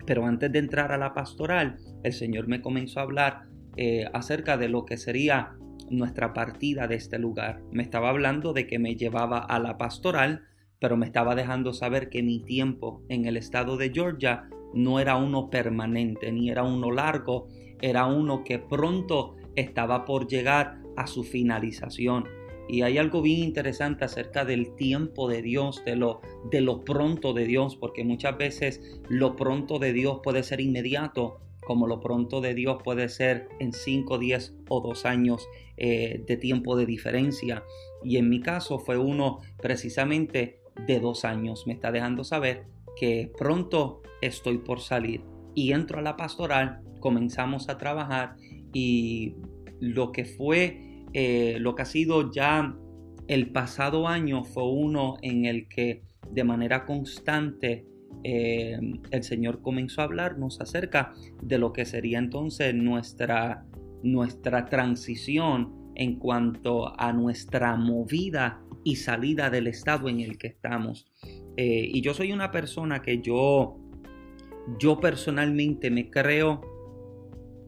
Pero 0.05 0.25
antes 0.25 0.51
de 0.51 0.59
entrar 0.59 0.93
a 0.93 0.97
la 0.97 1.13
pastoral, 1.13 1.77
el 2.03 2.13
Señor 2.13 2.47
me 2.47 2.61
comenzó 2.61 3.01
a 3.01 3.03
hablar 3.03 3.47
eh, 3.77 4.05
acerca 4.13 4.57
de 4.57 4.69
lo 4.69 4.85
que 4.85 4.97
sería 4.97 5.55
nuestra 5.89 6.33
partida 6.33 6.87
de 6.87 6.95
este 6.95 7.19
lugar. 7.19 7.61
Me 7.71 7.83
estaba 7.83 8.09
hablando 8.09 8.53
de 8.53 8.67
que 8.67 8.79
me 8.79 8.95
llevaba 8.95 9.39
a 9.39 9.59
la 9.59 9.77
pastoral, 9.77 10.43
pero 10.79 10.97
me 10.97 11.05
estaba 11.05 11.35
dejando 11.35 11.73
saber 11.73 12.09
que 12.09 12.23
mi 12.23 12.39
tiempo 12.39 13.03
en 13.09 13.25
el 13.25 13.37
estado 13.37 13.77
de 13.77 13.91
Georgia 13.91 14.49
no 14.73 14.99
era 14.99 15.15
uno 15.15 15.49
permanente, 15.49 16.31
ni 16.31 16.49
era 16.49 16.63
uno 16.63 16.91
largo, 16.91 17.47
era 17.81 18.05
uno 18.05 18.43
que 18.43 18.59
pronto 18.59 19.35
estaba 19.55 20.05
por 20.05 20.27
llegar 20.27 20.79
a 20.95 21.07
su 21.07 21.23
finalización. 21.23 22.25
Y 22.69 22.81
hay 22.81 22.97
algo 22.97 23.21
bien 23.21 23.39
interesante 23.39 24.03
acerca 24.03 24.43
del 24.43 24.75
tiempo 24.75 25.29
de 25.29 25.41
Dios, 25.41 25.83
de 25.85 25.95
lo, 25.95 26.21
de 26.51 26.59
lo 26.59 26.83
pronto 26.83 27.33
de 27.33 27.45
Dios, 27.45 27.77
porque 27.77 28.03
muchas 28.03 28.37
veces 28.37 28.99
lo 29.07 29.37
pronto 29.37 29.79
de 29.79 29.93
Dios 29.93 30.19
puede 30.21 30.43
ser 30.43 30.59
inmediato, 30.59 31.39
como 31.67 31.85
lo 31.85 31.99
pronto 31.99 32.39
de 32.39 32.53
Dios 32.53 32.77
puede 32.81 33.09
ser 33.09 33.49
en 33.59 33.73
5, 33.73 34.17
10 34.17 34.55
o 34.69 34.79
2 34.79 35.05
años 35.05 35.49
eh, 35.75 36.23
de 36.25 36.37
tiempo 36.37 36.77
de 36.77 36.85
diferencia. 36.85 37.65
Y 38.05 38.15
en 38.15 38.29
mi 38.29 38.39
caso 38.39 38.79
fue 38.79 38.97
uno 38.97 39.39
precisamente 39.61 40.61
de 40.87 41.01
dos 41.01 41.25
años. 41.25 41.67
Me 41.67 41.73
está 41.73 41.91
dejando 41.91 42.23
saber 42.23 42.63
que 42.95 43.29
pronto 43.37 44.01
estoy 44.21 44.59
por 44.59 44.79
salir 44.79 45.25
y 45.55 45.73
entro 45.73 45.99
a 45.99 46.01
la 46.01 46.15
pastoral, 46.15 46.79
comenzamos 47.01 47.67
a 47.67 47.77
trabajar 47.77 48.37
y 48.71 49.35
lo 49.81 50.13
que 50.13 50.23
fue, 50.23 51.03
eh, 51.11 51.57
lo 51.59 51.75
que 51.75 51.81
ha 51.81 51.85
sido 51.85 52.31
ya 52.31 52.77
el 53.27 53.51
pasado 53.51 54.07
año 54.07 54.45
fue 54.45 54.63
uno 54.63 55.17
en 55.21 55.43
el 55.43 55.67
que 55.67 56.03
de 56.31 56.45
manera 56.45 56.85
constante 56.85 57.85
eh, 58.23 58.79
el 59.11 59.23
Señor 59.23 59.61
comenzó 59.61 60.01
a 60.01 60.05
hablarnos 60.05 60.59
acerca 60.61 61.13
de 61.41 61.57
lo 61.57 61.73
que 61.73 61.85
sería 61.85 62.19
entonces 62.19 62.73
nuestra, 62.73 63.65
nuestra 64.03 64.65
transición 64.65 65.91
en 65.95 66.17
cuanto 66.19 66.99
a 66.99 67.11
nuestra 67.13 67.75
movida 67.75 68.61
y 68.83 68.97
salida 68.97 69.49
del 69.49 69.67
estado 69.67 70.09
en 70.09 70.19
el 70.19 70.37
que 70.37 70.47
estamos. 70.47 71.11
Eh, 71.57 71.89
y 71.91 72.01
yo 72.01 72.13
soy 72.13 72.31
una 72.31 72.51
persona 72.51 73.01
que 73.01 73.19
yo, 73.19 73.79
yo 74.79 74.99
personalmente 74.99 75.89
me 75.89 76.09
creo 76.09 76.61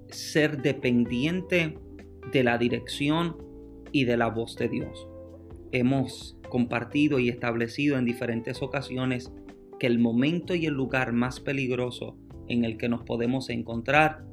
ser 0.10 0.62
dependiente 0.62 1.78
de 2.32 2.44
la 2.44 2.58
dirección 2.58 3.36
y 3.92 4.06
de 4.06 4.18
la 4.18 4.28
voz 4.28 4.56
de 4.56 4.70
Dios. 4.70 5.08
Hemos 5.72 6.38
compartido 6.50 7.20
y 7.20 7.30
establecido 7.30 7.98
en 7.98 8.06
diferentes 8.06 8.62
ocasiones 8.62 9.32
que 9.80 9.88
el 9.88 10.00
momento 10.00 10.54
y 10.54 10.66
el 10.66 10.74
lugar 10.74 11.14
más 11.14 11.40
peligroso 11.40 12.18
en 12.48 12.66
el 12.66 12.78
que 12.78 12.90
nos 12.90 13.04
podemos 13.04 13.50
encontrar 13.50 14.26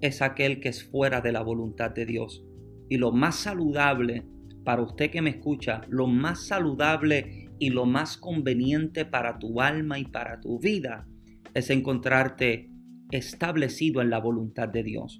es 0.00 0.22
aquel 0.22 0.60
que 0.60 0.68
es 0.68 0.84
fuera 0.84 1.20
de 1.20 1.32
la 1.32 1.42
voluntad 1.42 1.90
de 1.90 2.06
Dios. 2.06 2.44
Y 2.88 2.96
lo 2.96 3.12
más 3.12 3.36
saludable 3.36 4.24
para 4.64 4.82
usted 4.82 5.10
que 5.10 5.22
me 5.22 5.30
escucha, 5.30 5.82
lo 5.88 6.06
más 6.06 6.46
saludable 6.46 7.48
y 7.58 7.70
lo 7.70 7.86
más 7.86 8.16
conveniente 8.16 9.04
para 9.04 9.38
tu 9.38 9.60
alma 9.60 9.98
y 9.98 10.04
para 10.04 10.40
tu 10.40 10.58
vida 10.58 11.06
es 11.54 11.70
encontrarte 11.70 12.70
establecido 13.10 14.00
en 14.02 14.10
la 14.10 14.18
voluntad 14.18 14.68
de 14.68 14.82
Dios. 14.82 15.18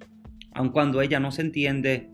Aun 0.53 0.69
cuando 0.69 1.01
ella 1.01 1.19
no 1.19 1.31
se 1.31 1.41
entiende, 1.41 2.09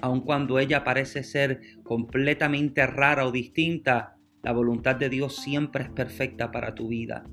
aun 0.00 0.20
cuando 0.20 0.58
ella 0.58 0.84
parece 0.84 1.22
ser 1.22 1.60
completamente 1.82 2.86
rara 2.86 3.26
o 3.26 3.32
distinta, 3.32 4.17
la 4.42 4.52
voluntad 4.52 4.96
de 4.96 5.08
Dios 5.08 5.36
siempre 5.36 5.84
es 5.84 5.90
perfecta 5.90 6.50
para 6.50 6.74
tu 6.74 6.88
vida. 6.88 7.24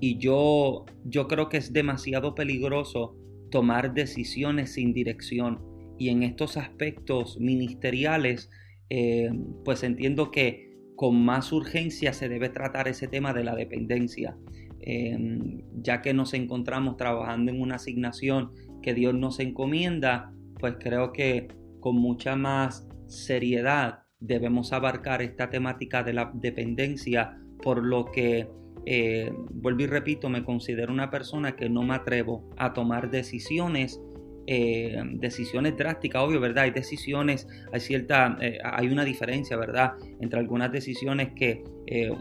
Y 0.00 0.18
yo, 0.18 0.86
yo 1.04 1.28
creo 1.28 1.48
que 1.48 1.58
es 1.58 1.72
demasiado 1.72 2.34
peligroso 2.34 3.16
tomar 3.50 3.92
decisiones 3.94 4.72
sin 4.72 4.92
dirección. 4.92 5.60
Y 5.98 6.08
en 6.08 6.22
estos 6.22 6.56
aspectos 6.56 7.38
ministeriales, 7.38 8.50
eh, 8.88 9.30
pues 9.64 9.82
entiendo 9.82 10.30
que 10.30 10.70
con 10.96 11.22
más 11.22 11.52
urgencia 11.52 12.12
se 12.12 12.28
debe 12.28 12.48
tratar 12.48 12.88
ese 12.88 13.08
tema 13.08 13.32
de 13.32 13.44
la 13.44 13.54
dependencia. 13.54 14.36
Em, 14.80 15.62
ya 15.82 16.00
que 16.00 16.14
nos 16.14 16.32
encontramos 16.32 16.96
trabajando 16.96 17.52
en 17.52 17.60
una 17.60 17.76
asignación 17.76 18.52
que 18.82 18.94
Dios 18.94 19.14
nos 19.14 19.38
encomienda, 19.40 20.32
pues 20.58 20.76
creo 20.80 21.12
que 21.12 21.48
con 21.80 21.96
mucha 21.96 22.36
más 22.36 22.88
seriedad 23.06 24.04
debemos 24.20 24.72
abarcar 24.72 25.22
esta 25.22 25.50
temática 25.50 26.02
de 26.02 26.12
la 26.12 26.30
dependencia, 26.34 27.38
por 27.62 27.82
lo 27.82 28.06
que, 28.06 28.48
eh, 28.86 29.32
vuelvo 29.50 29.82
y 29.82 29.86
repito, 29.86 30.28
me 30.28 30.44
considero 30.44 30.92
una 30.92 31.10
persona 31.10 31.56
que 31.56 31.68
no 31.68 31.82
me 31.82 31.94
atrevo 31.94 32.48
a 32.56 32.72
tomar 32.72 33.10
decisiones. 33.10 34.00
Eh, 34.46 35.00
decisiones 35.12 35.76
drásticas, 35.76 36.22
obvio, 36.22 36.40
¿verdad? 36.40 36.64
Hay 36.64 36.70
decisiones, 36.72 37.46
hay 37.72 37.80
cierta, 37.80 38.36
eh, 38.40 38.58
hay 38.64 38.88
una 38.88 39.04
diferencia, 39.04 39.56
¿verdad? 39.56 39.92
Entre 40.20 40.40
algunas 40.40 40.72
decisiones 40.72 41.32
que 41.36 41.62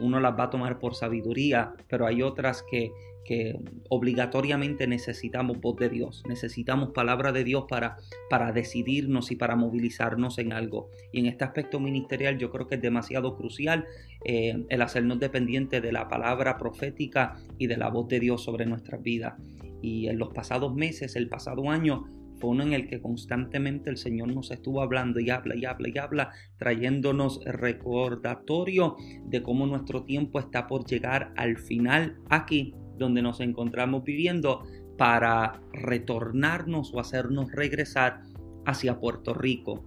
uno 0.01 0.19
las 0.19 0.33
va 0.33 0.45
a 0.45 0.49
tomar 0.49 0.79
por 0.79 0.95
sabiduría, 0.95 1.73
pero 1.87 2.07
hay 2.07 2.23
otras 2.23 2.63
que 2.71 2.91
que 3.29 3.59
obligatoriamente 3.89 4.87
necesitamos 4.87 5.61
voz 5.61 5.75
de 5.75 5.87
Dios, 5.87 6.23
necesitamos 6.27 6.93
palabra 6.93 7.31
de 7.31 7.43
Dios 7.43 7.65
para, 7.69 7.97
para 8.27 8.51
decidirnos 8.51 9.29
y 9.29 9.35
para 9.35 9.55
movilizarnos 9.55 10.39
en 10.39 10.51
algo. 10.51 10.89
Y 11.13 11.19
en 11.19 11.27
este 11.27 11.43
aspecto 11.43 11.79
ministerial 11.79 12.39
yo 12.39 12.49
creo 12.49 12.65
que 12.65 12.75
es 12.75 12.81
demasiado 12.81 13.37
crucial 13.37 13.85
eh, 14.25 14.65
el 14.67 14.81
hacernos 14.81 15.19
dependientes 15.19 15.79
de 15.79 15.91
la 15.91 16.07
palabra 16.07 16.57
profética 16.57 17.35
y 17.59 17.67
de 17.67 17.77
la 17.77 17.89
voz 17.89 18.07
de 18.07 18.19
Dios 18.19 18.43
sobre 18.43 18.65
nuestras 18.65 19.03
vidas. 19.03 19.35
Y 19.79 20.07
en 20.07 20.17
los 20.17 20.33
pasados 20.33 20.73
meses, 20.73 21.15
el 21.15 21.29
pasado 21.29 21.69
año, 21.69 22.07
fue 22.39 22.49
uno 22.49 22.63
en 22.63 22.73
el 22.73 22.87
que 22.87 22.99
constantemente 22.99 23.91
el 23.91 23.97
Señor 23.97 24.33
nos 24.33 24.49
estuvo 24.49 24.81
hablando 24.81 25.19
y 25.19 25.29
habla 25.29 25.55
y 25.55 25.65
habla 25.65 25.87
y 25.87 25.97
habla, 25.99 26.31
trayéndonos 26.57 27.41
recordatorio 27.45 28.95
de 29.25 29.43
cómo 29.43 29.67
nuestro 29.67 30.03
tiempo 30.03 30.39
está 30.39 30.65
por 30.65 30.85
llegar 30.85 31.31
al 31.35 31.59
final 31.59 32.17
aquí 32.29 32.73
donde 32.99 33.21
nos 33.21 33.39
encontramos 33.39 34.03
viviendo 34.03 34.65
para 34.99 35.59
retornarnos 35.71 36.93
o 36.93 36.99
hacernos 36.99 37.51
regresar 37.53 38.21
hacia 38.65 38.99
Puerto 38.99 39.33
Rico. 39.33 39.85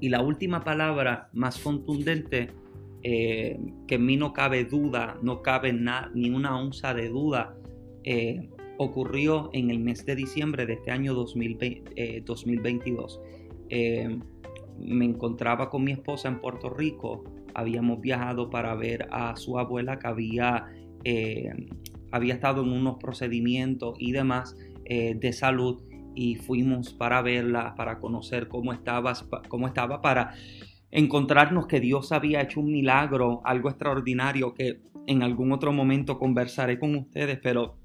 Y 0.00 0.10
la 0.10 0.20
última 0.20 0.62
palabra 0.62 1.30
más 1.32 1.58
contundente, 1.58 2.50
eh, 3.02 3.58
que 3.88 3.94
en 3.94 4.04
mí 4.04 4.18
no 4.18 4.34
cabe 4.34 4.64
duda, 4.64 5.18
no 5.22 5.40
cabe 5.40 5.72
ni 5.72 6.28
una 6.28 6.60
onza 6.60 6.92
de 6.92 7.08
duda, 7.08 7.56
eh, 8.04 8.50
ocurrió 8.76 9.48
en 9.54 9.70
el 9.70 9.78
mes 9.78 10.04
de 10.04 10.14
diciembre 10.14 10.66
de 10.66 10.74
este 10.74 10.90
año 10.90 11.14
2022. 11.14 13.20
Eh, 13.70 14.18
me 14.78 15.06
encontraba 15.06 15.70
con 15.70 15.84
mi 15.84 15.92
esposa 15.92 16.28
en 16.28 16.38
Puerto 16.40 16.68
Rico, 16.68 17.24
habíamos 17.54 18.02
viajado 18.02 18.50
para 18.50 18.74
ver 18.74 19.08
a 19.10 19.34
su 19.36 19.58
abuela 19.58 19.98
que 19.98 20.06
había 20.06 20.66
había 22.14 22.34
estado 22.34 22.62
en 22.62 22.70
unos 22.70 22.98
procedimientos 22.98 23.96
y 23.98 24.12
demás 24.12 24.56
eh, 24.84 25.16
de 25.18 25.32
salud 25.32 25.82
y 26.14 26.36
fuimos 26.36 26.92
para 26.92 27.20
verla, 27.22 27.74
para 27.74 27.98
conocer 27.98 28.46
cómo 28.46 28.72
estaba, 28.72 29.14
cómo 29.48 29.66
estaba, 29.66 30.00
para 30.00 30.32
encontrarnos 30.92 31.66
que 31.66 31.80
Dios 31.80 32.12
había 32.12 32.40
hecho 32.40 32.60
un 32.60 32.70
milagro, 32.70 33.40
algo 33.44 33.68
extraordinario 33.68 34.54
que 34.54 34.80
en 35.08 35.24
algún 35.24 35.50
otro 35.50 35.72
momento 35.72 36.20
conversaré 36.20 36.78
con 36.78 36.94
ustedes, 36.94 37.40
pero 37.42 37.78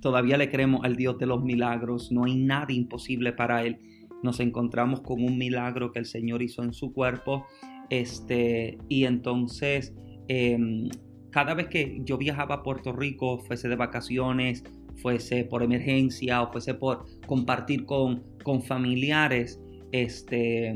todavía 0.00 0.38
le 0.38 0.48
creemos 0.48 0.80
al 0.82 0.96
Dios 0.96 1.18
de 1.18 1.26
los 1.26 1.44
milagros, 1.44 2.10
no 2.10 2.24
hay 2.24 2.36
nada 2.36 2.72
imposible 2.72 3.34
para 3.34 3.64
Él. 3.64 3.80
Nos 4.22 4.40
encontramos 4.40 5.02
con 5.02 5.22
un 5.22 5.36
milagro 5.36 5.92
que 5.92 5.98
el 5.98 6.06
Señor 6.06 6.40
hizo 6.40 6.62
en 6.62 6.72
su 6.72 6.94
cuerpo, 6.94 7.46
este, 7.90 8.78
y 8.88 9.04
entonces 9.04 9.94
em, 10.28 10.88
cada 11.30 11.54
vez 11.54 11.68
que 11.68 12.00
yo 12.04 12.16
viajaba 12.16 12.56
a 12.56 12.62
Puerto 12.62 12.92
Rico, 12.92 13.38
fuese 13.38 13.68
de 13.68 13.76
vacaciones, 13.76 14.64
fuese 14.96 15.44
por 15.44 15.62
emergencia 15.62 16.42
o 16.42 16.52
fuese 16.52 16.74
por 16.74 17.04
compartir 17.26 17.84
con, 17.84 18.24
con 18.42 18.62
familiares, 18.62 19.60
este, 19.92 20.74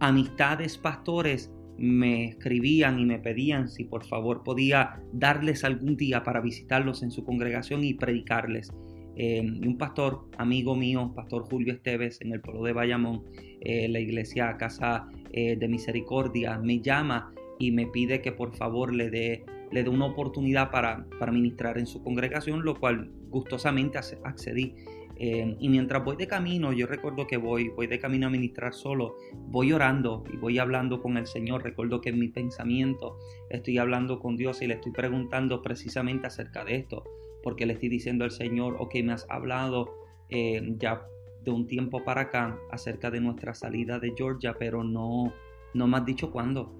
amistades 0.00 0.78
pastores 0.78 1.52
me 1.76 2.24
escribían 2.26 2.98
y 2.98 3.04
me 3.04 3.20
pedían 3.20 3.68
si 3.68 3.84
por 3.84 4.04
favor 4.04 4.42
podía 4.42 5.00
darles 5.12 5.62
algún 5.62 5.96
día 5.96 6.24
para 6.24 6.40
visitarlos 6.40 7.02
en 7.04 7.12
su 7.12 7.24
congregación 7.24 7.84
y 7.84 7.94
predicarles. 7.94 8.72
Eh, 9.16 9.40
un 9.40 9.78
pastor, 9.78 10.28
amigo 10.38 10.76
mío, 10.76 11.12
pastor 11.14 11.44
Julio 11.48 11.72
Esteves, 11.72 12.20
en 12.20 12.32
el 12.32 12.40
pueblo 12.40 12.64
de 12.64 12.72
Bayamón, 12.72 13.24
eh, 13.60 13.88
la 13.88 14.00
iglesia 14.00 14.56
Casa 14.56 15.08
de 15.30 15.68
Misericordia, 15.68 16.58
me 16.58 16.80
llama 16.80 17.32
y 17.58 17.72
me 17.72 17.86
pide 17.86 18.22
que 18.22 18.32
por 18.32 18.54
favor 18.54 18.94
le 18.94 19.10
dé 19.10 19.44
le 19.70 19.82
dé 19.82 19.90
una 19.90 20.06
oportunidad 20.06 20.70
para, 20.70 21.06
para 21.18 21.32
ministrar 21.32 21.78
en 21.78 21.86
su 21.86 22.02
congregación, 22.02 22.64
lo 22.64 22.78
cual 22.78 23.10
gustosamente 23.28 23.98
accedí. 23.98 24.74
Eh, 25.20 25.56
y 25.58 25.68
mientras 25.68 26.04
voy 26.04 26.16
de 26.16 26.28
camino, 26.28 26.72
yo 26.72 26.86
recuerdo 26.86 27.26
que 27.26 27.36
voy, 27.36 27.70
voy 27.70 27.88
de 27.88 27.98
camino 27.98 28.28
a 28.28 28.30
ministrar 28.30 28.72
solo, 28.72 29.16
voy 29.48 29.72
orando 29.72 30.22
y 30.32 30.36
voy 30.36 30.58
hablando 30.58 31.02
con 31.02 31.16
el 31.16 31.26
Señor. 31.26 31.64
Recuerdo 31.64 32.00
que 32.00 32.10
en 32.10 32.20
mi 32.20 32.28
pensamiento 32.28 33.18
estoy 33.50 33.78
hablando 33.78 34.20
con 34.20 34.36
Dios 34.36 34.62
y 34.62 34.68
le 34.68 34.74
estoy 34.74 34.92
preguntando 34.92 35.60
precisamente 35.60 36.28
acerca 36.28 36.64
de 36.64 36.76
esto, 36.76 37.04
porque 37.42 37.66
le 37.66 37.72
estoy 37.72 37.88
diciendo 37.88 38.24
al 38.24 38.30
Señor, 38.30 38.76
ok, 38.78 38.94
me 39.02 39.12
has 39.12 39.26
hablado 39.28 39.92
eh, 40.30 40.62
ya 40.78 41.04
de 41.42 41.50
un 41.50 41.66
tiempo 41.66 42.04
para 42.04 42.22
acá 42.22 42.56
acerca 42.70 43.10
de 43.10 43.20
nuestra 43.20 43.54
salida 43.54 43.98
de 43.98 44.12
Georgia, 44.16 44.54
pero 44.56 44.84
no, 44.84 45.32
no 45.74 45.88
me 45.88 45.96
has 45.96 46.04
dicho 46.04 46.30
cuándo, 46.30 46.77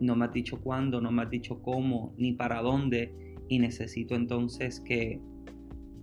no 0.00 0.16
me 0.16 0.26
has 0.26 0.32
dicho 0.32 0.60
cuándo, 0.60 1.00
no 1.00 1.10
me 1.12 1.22
has 1.22 1.30
dicho 1.30 1.62
cómo, 1.62 2.14
ni 2.16 2.32
para 2.32 2.62
dónde, 2.62 3.14
y 3.48 3.58
necesito 3.58 4.14
entonces 4.14 4.80
que 4.80 5.20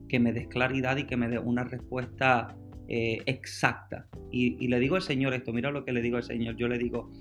que 0.07 0.19
me 0.19 0.33
des 0.33 0.47
claridad 0.47 0.97
y 0.97 1.03
que 1.03 1.17
me 1.17 1.27
dé 1.27 1.39
una 1.39 1.63
respuesta 1.63 2.55
eh, 2.87 3.19
exacta. 3.25 4.07
Y, 4.31 4.67
le 4.67 4.79
digo 4.79 4.95
al 4.95 5.01
Señor 5.01 5.33
esto, 5.33 5.53
mira 5.53 5.71
lo 5.71 5.85
que 5.85 5.91
le 5.91 6.01
digo 6.01 6.17
al 6.17 6.23
Señor, 6.23 6.55
yo 6.55 6.67
le 6.67 6.77
digo, 6.77 7.11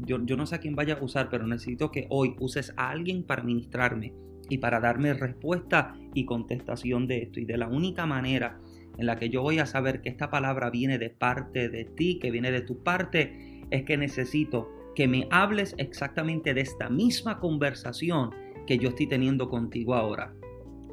yo, 0.00 0.24
yo 0.24 0.36
no 0.36 0.46
sé 0.46 0.56
a 0.56 0.58
quién 0.58 0.74
vaya 0.74 0.94
a 0.94 1.04
usar, 1.04 1.28
pero 1.30 1.46
necesito 1.46 1.90
que 1.90 2.06
hoy 2.10 2.34
uses 2.40 2.72
a 2.76 2.90
alguien 2.90 3.24
para 3.24 3.42
ministrarme 3.42 4.12
y 4.48 4.58
para 4.58 4.80
darme 4.80 5.14
respuesta 5.14 5.94
y 6.14 6.24
contestación 6.24 7.06
de 7.06 7.22
esto. 7.22 7.40
Y 7.40 7.44
de 7.44 7.56
la 7.56 7.68
única 7.68 8.06
manera 8.06 8.60
en 8.98 9.06
la 9.06 9.16
que 9.16 9.28
yo 9.30 9.42
voy 9.42 9.58
a 9.58 9.66
saber 9.66 10.02
que 10.02 10.08
esta 10.08 10.30
palabra 10.30 10.70
viene 10.70 10.98
de 10.98 11.10
parte 11.10 11.68
de 11.68 11.84
ti, 11.84 12.18
que 12.18 12.30
viene 12.30 12.50
de 12.50 12.60
tu 12.60 12.82
parte, 12.82 13.62
es 13.70 13.84
que 13.84 13.96
necesito 13.96 14.68
que 14.94 15.08
me 15.08 15.26
hables 15.30 15.74
exactamente 15.78 16.54
de 16.54 16.60
esta 16.60 16.88
misma 16.88 17.38
conversación 17.38 18.30
que 18.66 18.78
yo 18.78 18.90
estoy 18.90 19.06
teniendo 19.06 19.48
contigo 19.48 19.94
ahora. 19.94 20.34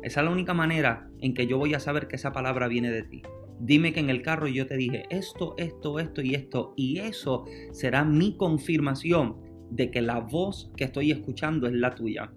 Esa 0.02 0.22
es 0.22 0.26
la 0.26 0.32
única 0.32 0.54
manera 0.54 1.10
en 1.20 1.34
que 1.34 1.46
yo 1.46 1.58
voy 1.58 1.74
a 1.74 1.80
saber 1.80 2.08
que 2.08 2.16
esa 2.16 2.32
palabra 2.32 2.68
viene 2.68 2.92
de 2.92 3.04
ti. 3.04 3.22
Dime 3.60 3.92
que 3.92 4.00
en 4.00 4.10
el 4.10 4.22
carro 4.22 4.48
yo 4.48 4.66
te 4.66 4.78
dije 4.78 5.04
esto, 5.10 5.56
esto, 5.58 6.00
esto 6.00 6.22
y 6.22 6.36
esto. 6.36 6.74
Y 6.78 7.00
eso 7.00 7.46
será 7.72 8.06
mi 8.06 8.38
confirmación 8.38 9.36
de 9.70 9.92
que 9.92 10.02
la 10.02 10.20
voz 10.20 10.72
que 10.78 10.86
estoy 10.86 11.12
escuchando 11.12 11.68
es 11.68 11.74
la 11.74 11.94
tuya. 11.94 12.32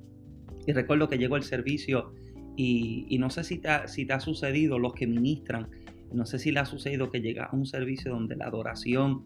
Y 0.66 0.72
recuerdo 0.72 1.09
que 1.09 1.18
llegó 1.18 1.37
el 1.37 1.44
servicio 1.44 2.12
y, 2.57 3.16
no 3.18 3.31
sé 3.31 3.44
si 3.44 3.59
te, 3.59 3.68
ha, 3.68 4.20
sucedido 4.20 4.79
los 4.79 4.92
que 4.92 5.07
ministran, 5.07 5.68
no 6.12 6.27
sé 6.27 6.38
si 6.38 6.51
le 6.51 6.61
ha 6.61 6.66
sucedido 6.66 7.11
que 7.11 7.20
llega 7.20 7.44
a 7.44 7.57
un 7.57 7.66
servicio 7.66 8.12
donde 8.12 8.37
la 8.37 8.46
adoración 8.46 9.25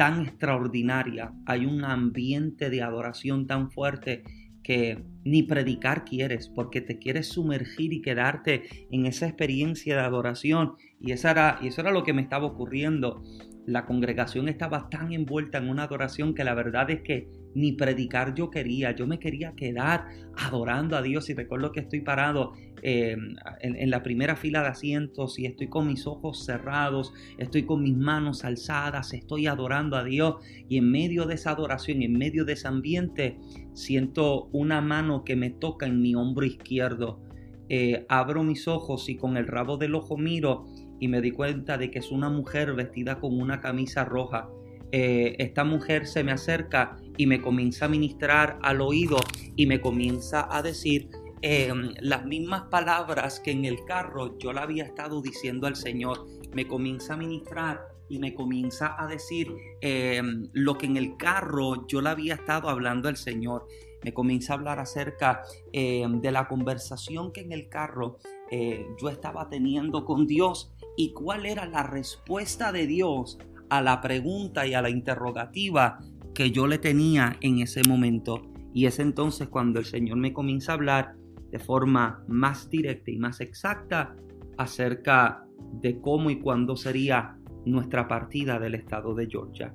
tan 0.00 0.22
extraordinaria, 0.22 1.34
hay 1.44 1.66
un 1.66 1.84
ambiente 1.84 2.70
de 2.70 2.80
adoración 2.80 3.46
tan 3.46 3.70
fuerte 3.70 4.22
que 4.62 5.04
ni 5.24 5.42
predicar 5.42 6.06
quieres, 6.06 6.48
porque 6.48 6.80
te 6.80 6.98
quieres 6.98 7.28
sumergir 7.28 7.92
y 7.92 8.00
quedarte 8.00 8.62
en 8.90 9.04
esa 9.04 9.26
experiencia 9.26 9.96
de 9.96 10.00
adoración. 10.00 10.72
Y, 10.98 11.12
esa 11.12 11.32
era, 11.32 11.58
y 11.60 11.66
eso 11.66 11.82
era 11.82 11.92
lo 11.92 12.02
que 12.02 12.14
me 12.14 12.22
estaba 12.22 12.46
ocurriendo. 12.46 13.22
La 13.66 13.84
congregación 13.84 14.48
estaba 14.48 14.88
tan 14.88 15.12
envuelta 15.12 15.58
en 15.58 15.68
una 15.68 15.82
adoración 15.82 16.34
que 16.34 16.44
la 16.44 16.54
verdad 16.54 16.90
es 16.90 17.02
que 17.02 17.28
ni 17.54 17.72
predicar 17.72 18.34
yo 18.34 18.50
quería, 18.50 18.92
yo 18.92 19.06
me 19.06 19.18
quería 19.18 19.52
quedar 19.54 20.06
adorando 20.36 20.96
a 20.96 21.02
Dios 21.02 21.28
y 21.30 21.34
recuerdo 21.34 21.72
que 21.72 21.80
estoy 21.80 22.00
parado 22.00 22.52
eh, 22.82 23.16
en, 23.60 23.90
la 23.90 24.02
primera 24.02 24.36
fila 24.36 24.62
de 24.62 24.68
asientos 24.68 25.38
y 25.38 25.46
estoy 25.46 25.68
con 25.68 25.86
mis 25.86 26.06
ojos 26.06 26.44
cerrados, 26.44 27.12
estoy 27.38 27.64
con 27.64 27.82
mis 27.82 27.96
manos 27.96 28.44
alzadas, 28.44 29.12
estoy 29.12 29.46
adorando 29.46 29.96
a 29.96 30.04
Dios 30.04 30.36
y 30.68 30.78
en 30.78 30.90
medio 30.90 31.26
de 31.26 31.34
esa 31.34 31.50
adoración, 31.50 32.02
en 32.02 32.12
medio 32.12 32.44
de 32.44 32.54
ese 32.54 32.68
ambiente, 32.68 33.38
siento 33.74 34.48
una 34.52 34.80
mano 34.80 35.24
que 35.24 35.36
me 35.36 35.50
toca 35.50 35.86
en 35.86 36.00
mi 36.00 36.14
hombro 36.14 36.46
izquierdo. 36.46 37.20
Eh, 37.68 38.04
abro 38.08 38.42
mis 38.42 38.66
ojos 38.66 39.08
y 39.08 39.16
con 39.16 39.36
el 39.36 39.46
rabo 39.46 39.76
del 39.76 39.94
ojo 39.94 40.16
miro 40.16 40.64
y 40.98 41.06
me 41.06 41.20
di 41.20 41.30
cuenta 41.30 41.78
de 41.78 41.90
que 41.90 42.00
es 42.00 42.10
una 42.10 42.28
mujer 42.28 42.74
vestida 42.74 43.20
con 43.20 43.40
una 43.40 43.60
camisa 43.60 44.04
roja. 44.04 44.48
Eh, 44.92 45.36
esta 45.38 45.62
mujer 45.62 46.06
se 46.06 46.24
me 46.24 46.32
acerca 46.32 46.96
y 47.20 47.26
me 47.26 47.42
comienza 47.42 47.84
a 47.84 47.88
ministrar 47.88 48.58
al 48.62 48.80
oído 48.80 49.18
y 49.54 49.66
me 49.66 49.78
comienza 49.78 50.48
a 50.50 50.62
decir 50.62 51.10
em, 51.42 51.92
las 52.00 52.24
mismas 52.24 52.62
palabras 52.70 53.40
que 53.40 53.50
en 53.50 53.66
el 53.66 53.84
carro 53.84 54.38
yo 54.38 54.54
le 54.54 54.60
había 54.60 54.84
estado 54.84 55.20
diciendo 55.20 55.66
al 55.66 55.76
Señor. 55.76 56.26
Me 56.54 56.66
comienza 56.66 57.12
a 57.12 57.16
ministrar 57.18 57.82
y 58.08 58.20
me 58.20 58.32
comienza 58.32 58.96
a 58.98 59.06
decir 59.06 59.54
em, 59.82 60.48
lo 60.54 60.78
que 60.78 60.86
en 60.86 60.96
el 60.96 61.18
carro 61.18 61.86
yo 61.86 62.00
le 62.00 62.08
había 62.08 62.36
estado 62.36 62.70
hablando 62.70 63.06
al 63.10 63.18
Señor. 63.18 63.66
Me 64.02 64.14
comienza 64.14 64.54
a 64.54 64.56
hablar 64.56 64.78
acerca 64.78 65.42
em, 65.72 66.22
de 66.22 66.32
la 66.32 66.48
conversación 66.48 67.32
que 67.32 67.42
en 67.42 67.52
el 67.52 67.68
carro 67.68 68.16
eh, 68.50 68.86
yo 68.98 69.10
estaba 69.10 69.50
teniendo 69.50 70.06
con 70.06 70.26
Dios 70.26 70.72
y 70.96 71.12
cuál 71.12 71.44
era 71.44 71.66
la 71.66 71.82
respuesta 71.82 72.72
de 72.72 72.86
Dios 72.86 73.36
a 73.68 73.82
la 73.82 74.00
pregunta 74.00 74.66
y 74.66 74.72
a 74.72 74.80
la 74.80 74.88
interrogativa 74.88 76.00
que 76.34 76.50
yo 76.50 76.66
le 76.66 76.78
tenía 76.78 77.36
en 77.40 77.60
ese 77.60 77.82
momento. 77.88 78.42
Y 78.72 78.86
es 78.86 78.98
entonces 78.98 79.48
cuando 79.48 79.78
el 79.78 79.84
Señor 79.84 80.16
me 80.18 80.32
comienza 80.32 80.72
a 80.72 80.74
hablar 80.76 81.14
de 81.50 81.58
forma 81.58 82.24
más 82.28 82.70
directa 82.70 83.10
y 83.10 83.18
más 83.18 83.40
exacta 83.40 84.14
acerca 84.58 85.44
de 85.80 86.00
cómo 86.00 86.30
y 86.30 86.38
cuándo 86.38 86.76
sería 86.76 87.36
nuestra 87.66 88.08
partida 88.08 88.58
del 88.58 88.74
estado 88.74 89.14
de 89.14 89.26
Georgia. 89.28 89.74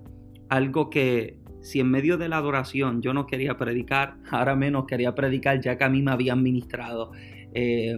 Algo 0.50 0.90
que 0.90 1.40
si 1.62 1.80
en 1.80 1.90
medio 1.90 2.18
de 2.18 2.30
la 2.30 2.38
adoración 2.38 3.02
yo 3.02 3.14
no 3.14 3.26
quería 3.26 3.58
predicar, 3.58 4.18
ahora 4.32 4.56
menos 4.56 4.86
quería 4.86 5.16
predicar 5.16 5.60
ya 5.62 5.78
que 5.78 5.84
a 5.84 5.90
mí 5.90 6.02
me 6.02 6.12
habían 6.12 6.42
ministrado. 6.42 7.12
Eh, 7.54 7.98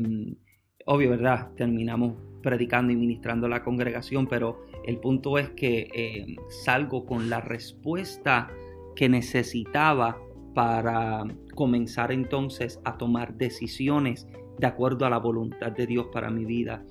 obvio, 0.86 1.10
¿verdad? 1.10 1.50
Terminamos 1.56 2.16
predicando 2.42 2.94
y 2.94 2.96
ministrando 2.96 3.48
la 3.48 3.64
congregación, 3.64 4.28
pero 4.28 4.66
el 4.88 5.00
punto 5.00 5.38
es 5.38 5.50
que 5.50 5.90
eh, 5.94 6.36
salgo 6.48 7.06
con 7.06 7.30
la 7.30 7.42
respuesta 7.42 8.50
que 8.96 9.10
necesitaba 9.10 10.18
para 10.56 11.26
comenzar 11.56 12.14
entonces 12.14 12.80
a 12.86 12.98
tomar 12.98 13.36
decisiones 13.36 14.28
de 14.58 14.66
acuerdo 14.66 15.06
a 15.06 15.10
la 15.10 15.20
voluntad 15.20 15.74
de 15.74 15.88
Dios 15.88 16.08
para 16.14 16.30
mi 16.30 16.46
vida. 16.46 16.86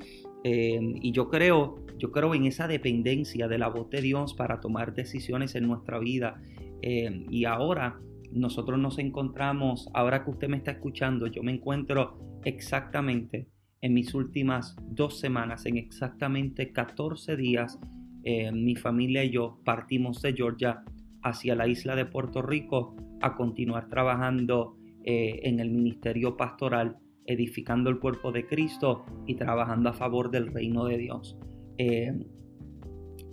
Eh, 0.45 0.79
y 1.01 1.11
yo 1.13 1.31
creo, 1.31 1.87
yo 1.97 2.13
creo 2.13 2.35
en 2.35 2.45
esa 2.45 2.69
dependencia 2.69 3.49
de 3.49 3.57
la 3.57 3.69
voz 3.69 3.89
de 3.89 4.03
Dios 4.03 4.35
para 4.35 4.61
tomar 4.61 4.95
decisiones 4.95 5.55
en 5.55 5.67
nuestra 5.67 5.99
vida. 5.99 6.41
Eh, 6.83 7.25
y 7.31 7.47
ahora 7.47 7.99
nosotros 8.31 8.79
nos 8.79 8.99
encontramos, 8.99 9.89
ahora 9.95 10.23
que 10.23 10.33
usted 10.33 10.49
me 10.49 10.59
está 10.59 10.73
escuchando, 10.73 11.29
yo 11.29 11.43
me 11.43 11.53
encuentro 11.53 12.19
exactamente 12.45 13.49
en 13.81 13.95
mis 13.95 14.15
últimas 14.15 14.77
dos 14.89 15.19
semanas, 15.19 15.67
en 15.67 15.77
exactamente 15.77 16.73
14 16.73 17.37
días, 17.37 17.79
eh, 18.25 18.51
mi 18.51 18.75
familia 18.75 19.23
y 19.25 19.31
yo 19.31 19.61
partimos 19.65 20.21
de 20.23 20.33
Georgia 20.33 20.83
hacia 21.23 21.55
la 21.55 21.69
isla 21.69 21.95
de 21.95 22.07
Puerto 22.07 22.43
Rico 22.43 22.97
a 23.21 23.37
continuar 23.37 23.89
trabajando 23.89 24.77
eh, 25.05 25.41
en 25.45 25.61
el 25.61 25.71
ministerio 25.71 26.37
pastoral, 26.37 26.97
edificando 27.27 27.91
el 27.91 27.99
cuerpo 27.99 28.33
de 28.33 28.47
Cristo 28.47 29.05
y 29.27 29.35
trabajando 29.35 29.91
a 29.91 29.93
favor 29.93 30.31
del 30.31 30.53
reino 30.53 30.87
de 30.87 30.99
Dios. 30.99 31.39
Eh, 31.79 32.13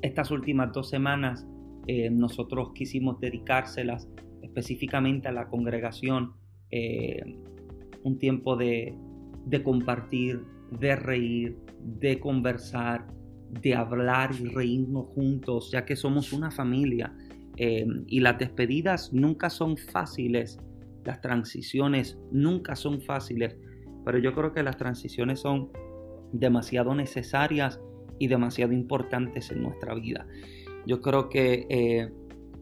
estas 0.02 0.32
últimas 0.32 0.72
dos 0.72 0.90
semanas 0.90 1.48
nosotros 2.12 2.72
quisimos 2.74 3.20
dedicárselas 3.20 4.08
específicamente 4.42 5.28
a 5.28 5.34
la 5.34 5.50
congregación, 5.50 6.32
un 8.04 8.20
tiempo 8.20 8.56
de, 8.56 8.96
de 9.46 9.64
compartir, 9.64 10.44
de 10.72 10.96
reír, 10.96 11.58
de 11.80 12.20
conversar, 12.20 13.08
de 13.62 13.76
hablar 13.76 14.32
y 14.40 14.48
reírnos 14.48 15.08
juntos, 15.08 15.72
ya 15.72 15.86
que 15.86 15.96
somos 15.96 16.34
una 16.34 16.52
familia. 16.52 17.16
Eh, 17.58 17.86
y 18.08 18.20
las 18.20 18.40
despedidas 18.40 19.14
nunca 19.14 19.50
son 19.50 19.78
fáciles, 19.78 20.60
las 21.06 21.22
transiciones 21.22 22.18
nunca 22.32 22.76
son 22.76 23.02
fáciles, 23.02 23.56
pero 24.06 24.18
yo 24.18 24.34
creo 24.34 24.54
que 24.54 24.64
las 24.64 24.78
transiciones 24.78 25.42
son 25.42 25.70
demasiado 26.32 26.96
necesarias 26.96 27.80
y 28.20 28.28
demasiado 28.28 28.74
importantes 28.74 29.52
en 29.52 29.62
nuestra 29.62 29.94
vida. 29.94 30.26
Yo 30.86 31.02
creo 31.02 31.30
que 31.30 31.68
eh, 31.70 32.12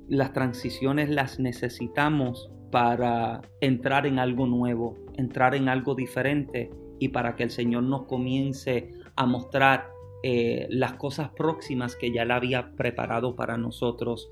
las 0.10 0.34
transiciones 0.34 1.10
las 1.10 1.40
necesitamos 1.40 2.52
para 2.72 3.42
entrar 3.60 4.08
en 4.08 4.18
algo 4.18 4.48
nuevo, 4.48 4.98
entrar 5.18 5.54
en 5.56 5.70
algo 5.70 5.94
diferente 5.94 6.72
y 7.00 7.10
para 7.10 7.36
que 7.36 7.44
el 7.44 7.52
Señor 7.52 7.84
nos 7.84 8.04
comience 8.04 8.94
a 9.16 9.26
mostrar 9.26 9.92
eh, 10.24 10.68
las 10.70 10.94
cosas 10.94 11.30
próximas 11.30 11.96
que 11.96 12.12
ya 12.12 12.24
Él 12.24 12.32
había 12.32 12.72
preparado 12.76 13.36
para 13.36 13.58
nosotros. 13.58 14.32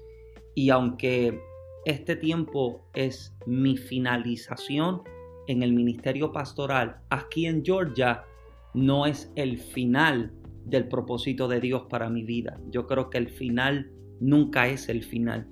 Y 0.55 0.69
aunque 0.69 1.39
este 1.85 2.15
tiempo 2.15 2.89
es 2.93 3.35
mi 3.45 3.77
finalización 3.77 5.01
en 5.47 5.63
el 5.63 5.73
ministerio 5.73 6.31
pastoral 6.31 7.01
aquí 7.09 7.45
en 7.45 7.65
Georgia, 7.65 8.23
no 8.73 9.05
es 9.05 9.31
el 9.35 9.57
final 9.57 10.31
del 10.65 10.87
propósito 10.87 11.47
de 11.47 11.59
Dios 11.59 11.83
para 11.89 12.09
mi 12.09 12.23
vida. 12.23 12.59
Yo 12.69 12.85
creo 12.85 13.09
que 13.09 13.17
el 13.17 13.29
final 13.29 13.91
nunca 14.19 14.67
es 14.67 14.89
el 14.89 15.03
final. 15.03 15.47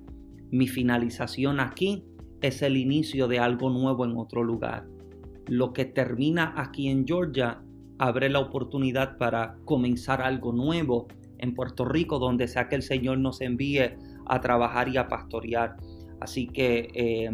Mi 0.51 0.67
finalización 0.67 1.59
aquí 1.59 2.05
es 2.41 2.61
el 2.61 2.77
inicio 2.77 3.27
de 3.27 3.39
algo 3.39 3.69
nuevo 3.69 4.05
en 4.05 4.17
otro 4.17 4.43
lugar. 4.43 4.85
Lo 5.47 5.73
que 5.73 5.85
termina 5.85 6.53
aquí 6.57 6.89
en 6.89 7.05
Georgia 7.07 7.61
abre 7.99 8.29
la 8.29 8.39
oportunidad 8.39 9.17
para 9.17 9.55
comenzar 9.65 10.21
algo 10.21 10.51
nuevo 10.51 11.07
en 11.39 11.53
Puerto 11.53 11.85
Rico, 11.85 12.19
donde 12.19 12.47
sea 12.47 12.67
que 12.67 12.75
el 12.75 12.83
Señor 12.83 13.17
nos 13.19 13.41
envíe 13.41 13.95
a 14.25 14.41
trabajar 14.41 14.89
y 14.89 14.97
a 14.97 15.07
pastorear. 15.07 15.77
Así 16.19 16.47
que 16.47 16.89
eh, 16.93 17.29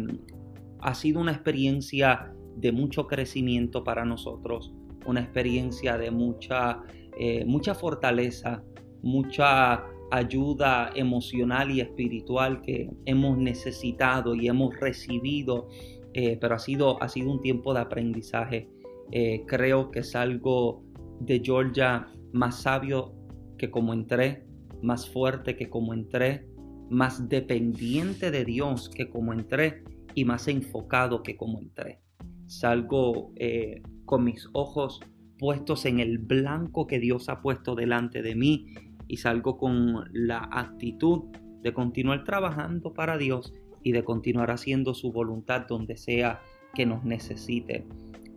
ha 0.80 0.94
sido 0.94 1.20
una 1.20 1.32
experiencia 1.32 2.32
de 2.56 2.72
mucho 2.72 3.06
crecimiento 3.06 3.82
para 3.82 4.04
nosotros, 4.04 4.72
una 5.06 5.20
experiencia 5.20 5.98
de 5.98 6.10
mucha, 6.10 6.82
eh, 7.18 7.44
mucha 7.46 7.74
fortaleza, 7.74 8.62
mucha 9.02 9.84
ayuda 10.14 10.92
emocional 10.94 11.72
y 11.72 11.80
espiritual 11.80 12.62
que 12.62 12.88
hemos 13.04 13.36
necesitado 13.36 14.36
y 14.36 14.46
hemos 14.46 14.78
recibido, 14.78 15.68
eh, 16.12 16.38
pero 16.40 16.54
ha 16.54 16.58
sido, 16.60 17.02
ha 17.02 17.08
sido 17.08 17.32
un 17.32 17.40
tiempo 17.40 17.74
de 17.74 17.80
aprendizaje. 17.80 18.68
Eh, 19.10 19.42
creo 19.46 19.90
que 19.90 20.00
es 20.00 20.14
algo 20.14 20.84
de 21.20 21.40
Georgia 21.44 22.06
más 22.32 22.62
sabio 22.62 23.12
que 23.58 23.72
como 23.72 23.92
entré, 23.92 24.46
más 24.82 25.08
fuerte 25.10 25.56
que 25.56 25.68
como 25.68 25.92
entré, 25.92 26.46
más 26.90 27.28
dependiente 27.28 28.30
de 28.30 28.44
Dios 28.44 28.88
que 28.88 29.10
como 29.10 29.32
entré 29.32 29.82
y 30.14 30.24
más 30.24 30.46
enfocado 30.46 31.24
que 31.24 31.36
como 31.36 31.58
entré. 31.58 31.98
Salgo 32.46 33.32
eh, 33.34 33.82
con 34.04 34.22
mis 34.22 34.48
ojos 34.52 35.00
puestos 35.38 35.86
en 35.86 35.98
el 35.98 36.18
blanco 36.18 36.86
que 36.86 37.00
Dios 37.00 37.28
ha 37.28 37.42
puesto 37.42 37.74
delante 37.74 38.22
de 38.22 38.36
mí 38.36 38.93
y 39.08 39.18
salgo 39.18 39.56
con 39.58 40.04
la 40.12 40.48
actitud 40.50 41.24
de 41.62 41.72
continuar 41.72 42.24
trabajando 42.24 42.92
para 42.92 43.16
Dios 43.18 43.52
y 43.82 43.92
de 43.92 44.04
continuar 44.04 44.50
haciendo 44.50 44.94
su 44.94 45.12
voluntad 45.12 45.66
donde 45.68 45.96
sea 45.96 46.40
que 46.74 46.86
nos 46.86 47.04
necesite. 47.04 47.86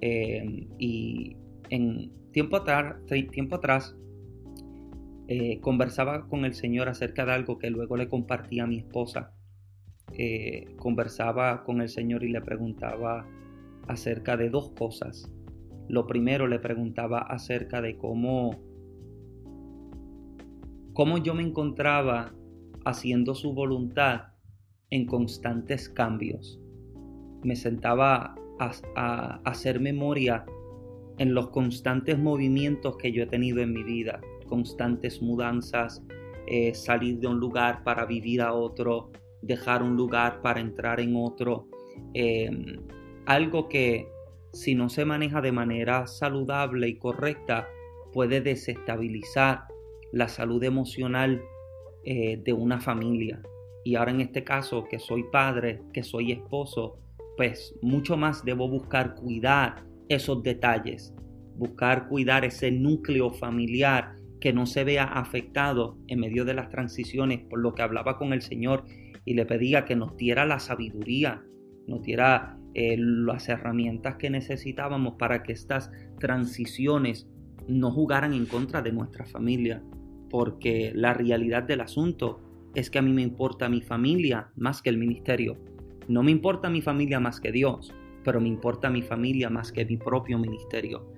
Eh, 0.01 0.67
y 0.77 1.35
en 1.69 2.11
tiempo 2.31 2.57
atrás, 2.57 2.95
tiempo 3.31 3.55
atrás 3.55 3.95
eh, 5.27 5.59
conversaba 5.59 6.27
con 6.27 6.45
el 6.45 6.53
Señor 6.53 6.87
acerca 6.87 7.25
de 7.25 7.33
algo 7.33 7.57
que 7.57 7.69
luego 7.69 7.97
le 7.97 8.07
compartí 8.07 8.59
a 8.59 8.67
mi 8.67 8.77
esposa. 8.77 9.33
Eh, 10.13 10.75
conversaba 10.77 11.63
con 11.65 11.81
el 11.81 11.89
Señor 11.89 12.23
y 12.23 12.29
le 12.29 12.41
preguntaba 12.41 13.27
acerca 13.87 14.37
de 14.37 14.49
dos 14.49 14.71
cosas. 14.71 15.29
Lo 15.89 16.07
primero 16.07 16.47
le 16.47 16.59
preguntaba 16.59 17.19
acerca 17.19 17.81
de 17.81 17.97
cómo, 17.97 18.57
cómo 20.97 21.19
yo 21.19 21.35
me 21.35 21.43
encontraba 21.43 22.33
haciendo 22.83 23.35
su 23.35 23.53
voluntad 23.53 24.29
en 24.89 25.05
constantes 25.05 25.89
cambios. 25.89 26.59
Me 27.43 27.55
sentaba 27.55 28.33
a, 28.57 29.39
hacer 29.45 29.79
memoria 29.79 30.43
en 31.19 31.35
los 31.35 31.51
constantes 31.51 32.17
movimientos 32.17 32.97
que 32.97 33.11
yo 33.11 33.21
he 33.21 33.27
tenido 33.27 33.59
en 33.59 33.73
mi 33.73 33.83
vida, 33.83 34.21
constantes 34.47 35.21
mudanzas, 35.21 36.03
eh, 36.47 36.73
salir 36.73 37.19
de 37.19 37.27
un 37.27 37.39
lugar 37.39 37.83
para 37.83 38.07
vivir 38.07 38.41
a 38.41 38.53
otro, 38.53 39.11
dejar 39.43 39.83
un 39.83 39.95
lugar 39.95 40.41
para 40.41 40.61
entrar 40.61 40.99
en 40.99 41.15
otro. 41.15 41.67
Em, 42.15 42.81
algo 43.27 43.69
que 43.69 44.07
si 44.51 44.73
no 44.73 44.89
se 44.89 45.05
maneja 45.05 45.41
de 45.41 45.51
manera 45.51 46.07
saludable 46.07 46.87
y 46.87 46.97
correcta 46.97 47.67
puede 48.13 48.41
desestabilizar 48.41 49.76
la 50.11 50.27
salud 50.27 50.63
emocional 50.63 51.41
eh, 52.03 52.41
de 52.43 52.53
una 52.53 52.79
familia. 52.79 53.41
Y 53.83 53.95
ahora 53.95 54.11
en 54.11 54.21
este 54.21 54.43
caso, 54.43 54.85
que 54.85 54.99
soy 54.99 55.23
padre, 55.31 55.81
que 55.93 56.03
soy 56.03 56.31
esposo, 56.31 56.99
pues 57.37 57.75
mucho 57.81 58.17
más 58.17 58.43
debo 58.43 58.67
buscar 58.67 59.15
cuidar 59.15 59.85
esos 60.09 60.41
detalles, 60.43 61.13
buscar 61.55 62.07
cuidar 62.07 62.45
ese 62.45 62.71
núcleo 62.71 63.29
familiar 63.31 64.15
que 64.39 64.53
no 64.53 64.65
se 64.65 64.83
vea 64.83 65.03
afectado 65.03 65.97
en 66.07 66.19
medio 66.19 66.45
de 66.45 66.53
las 66.53 66.69
transiciones, 66.69 67.41
por 67.49 67.59
lo 67.59 67.73
que 67.73 67.81
hablaba 67.81 68.17
con 68.17 68.33
el 68.33 68.41
Señor 68.41 68.85
y 69.25 69.33
le 69.33 69.45
pedía 69.45 69.85
que 69.85 69.95
nos 69.95 70.15
diera 70.15 70.45
la 70.45 70.59
sabiduría, 70.59 71.43
nos 71.87 72.01
diera 72.03 72.57
eh, 72.73 72.95
las 72.97 73.49
herramientas 73.49 74.15
que 74.17 74.29
necesitábamos 74.29 75.15
para 75.17 75.43
que 75.43 75.53
estas 75.53 75.91
transiciones 76.19 77.27
no 77.67 77.91
jugaran 77.91 78.33
en 78.33 78.45
contra 78.45 78.81
de 78.81 78.91
nuestra 78.91 79.25
familia, 79.25 79.83
porque 80.29 80.91
la 80.93 81.13
realidad 81.13 81.63
del 81.63 81.81
asunto 81.81 82.39
es 82.75 82.89
que 82.89 82.99
a 82.99 83.01
mí 83.01 83.11
me 83.11 83.21
importa 83.21 83.69
mi 83.69 83.81
familia 83.81 84.51
más 84.55 84.81
que 84.81 84.89
el 84.89 84.97
ministerio. 84.97 85.57
No 86.07 86.23
me 86.23 86.31
importa 86.31 86.69
mi 86.69 86.81
familia 86.81 87.19
más 87.19 87.39
que 87.39 87.51
Dios, 87.51 87.93
pero 88.23 88.39
me 88.39 88.47
importa 88.47 88.89
mi 88.89 89.01
familia 89.01 89.49
más 89.49 89.71
que 89.71 89.85
mi 89.85 89.97
propio 89.97 90.37
ministerio. 90.37 91.11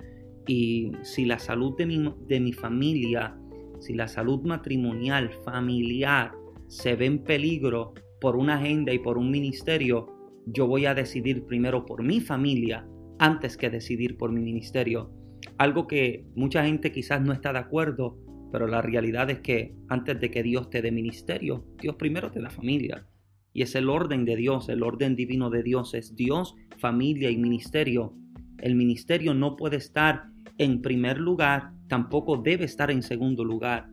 Y 0.48 0.92
si 1.04 1.26
la 1.26 1.38
salud 1.38 1.76
de 1.78 1.86
mi, 1.86 2.14
de 2.28 2.40
mi 2.40 2.54
familia, 2.54 3.38
si 3.80 3.94
la 3.94 4.08
salud 4.08 4.42
matrimonial, 4.44 5.32
familiar, 5.44 6.32
se 6.68 6.96
ve 6.96 7.06
en 7.06 7.24
peligro 7.24 7.94
por 8.22 8.36
una 8.36 8.56
agenda 8.56 8.94
y 8.94 9.00
por 9.00 9.18
un 9.18 9.32
ministerio, 9.32 10.08
yo 10.46 10.68
voy 10.68 10.86
a 10.86 10.94
decidir 10.94 11.46
primero 11.46 11.86
por 11.86 12.04
mi 12.04 12.20
familia 12.20 12.88
antes 13.20 13.58
que 13.58 13.70
decidir 13.70 14.18
por 14.18 14.32
mi 14.32 14.42
ministerio. 14.42 15.12
Algo 15.60 15.88
que 15.88 16.26
mucha 16.36 16.64
gente 16.64 16.94
quizás 16.94 17.22
no 17.22 17.34
está 17.34 17.52
de 17.52 17.60
acuerdo, 17.60 18.18
pero 18.50 18.66
la 18.66 18.82
realidad 18.82 19.30
es 19.30 19.40
que 19.40 19.76
antes 19.90 20.18
de 20.18 20.32
que 20.32 20.42
Dios 20.42 20.70
te 20.70 20.82
dé 20.82 20.90
ministerio, 20.90 21.66
Dios 21.82 21.98
primero 21.98 22.32
te 22.32 22.40
da 22.40 22.50
familia. 22.50 23.06
Y 23.52 23.64
es 23.64 23.76
el 23.76 23.90
orden 23.90 24.24
de 24.24 24.38
Dios, 24.38 24.70
el 24.70 24.84
orden 24.84 25.18
divino 25.18 25.50
de 25.50 25.62
Dios, 25.62 25.94
es 25.96 26.16
Dios, 26.16 26.56
familia 26.78 27.30
y 27.30 27.36
ministerio. 27.36 28.14
El 28.60 28.76
ministerio 28.76 29.34
no 29.34 29.58
puede 29.58 29.76
estar 29.76 30.30
en 30.58 30.82
primer 30.82 31.20
lugar, 31.20 31.74
tampoco 31.90 32.38
debe 32.38 32.64
estar 32.64 32.90
en 32.90 33.04
segundo 33.04 33.44
lugar. 33.44 33.90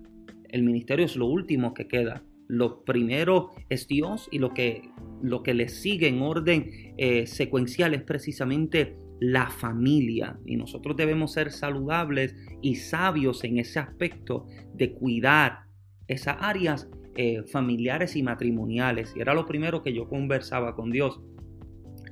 El 0.48 0.62
ministerio 0.62 1.04
es 1.04 1.16
lo 1.16 1.26
último 1.26 1.74
que 1.74 1.88
queda. 1.88 2.22
Lo 2.46 2.84
primero 2.84 3.50
es 3.70 3.88
Dios 3.88 4.28
y 4.30 4.38
lo 4.38 4.54
que, 4.54 4.88
lo 5.20 5.42
que 5.42 5.52
le 5.52 5.68
sigue 5.68 6.06
en 6.06 6.22
orden 6.22 6.70
eh, 6.96 7.26
secuencial 7.26 7.92
es 7.92 8.02
precisamente 8.02 8.96
la 9.20 9.48
familia. 9.50 10.38
Y 10.44 10.56
nosotros 10.56 10.96
debemos 10.96 11.32
ser 11.32 11.52
saludables 11.52 12.36
y 12.62 12.76
sabios 12.76 13.44
en 13.44 13.58
ese 13.58 13.78
aspecto 13.78 14.46
de 14.74 14.92
cuidar 14.92 15.66
esas 16.08 16.36
áreas 16.40 16.88
eh, 17.16 17.42
familiares 17.44 18.16
y 18.16 18.22
matrimoniales. 18.22 19.14
Y 19.16 19.20
era 19.20 19.34
lo 19.34 19.46
primero 19.46 19.82
que 19.82 19.94
yo 19.94 20.08
conversaba 20.08 20.74
con 20.74 20.90
Dios. 20.90 21.20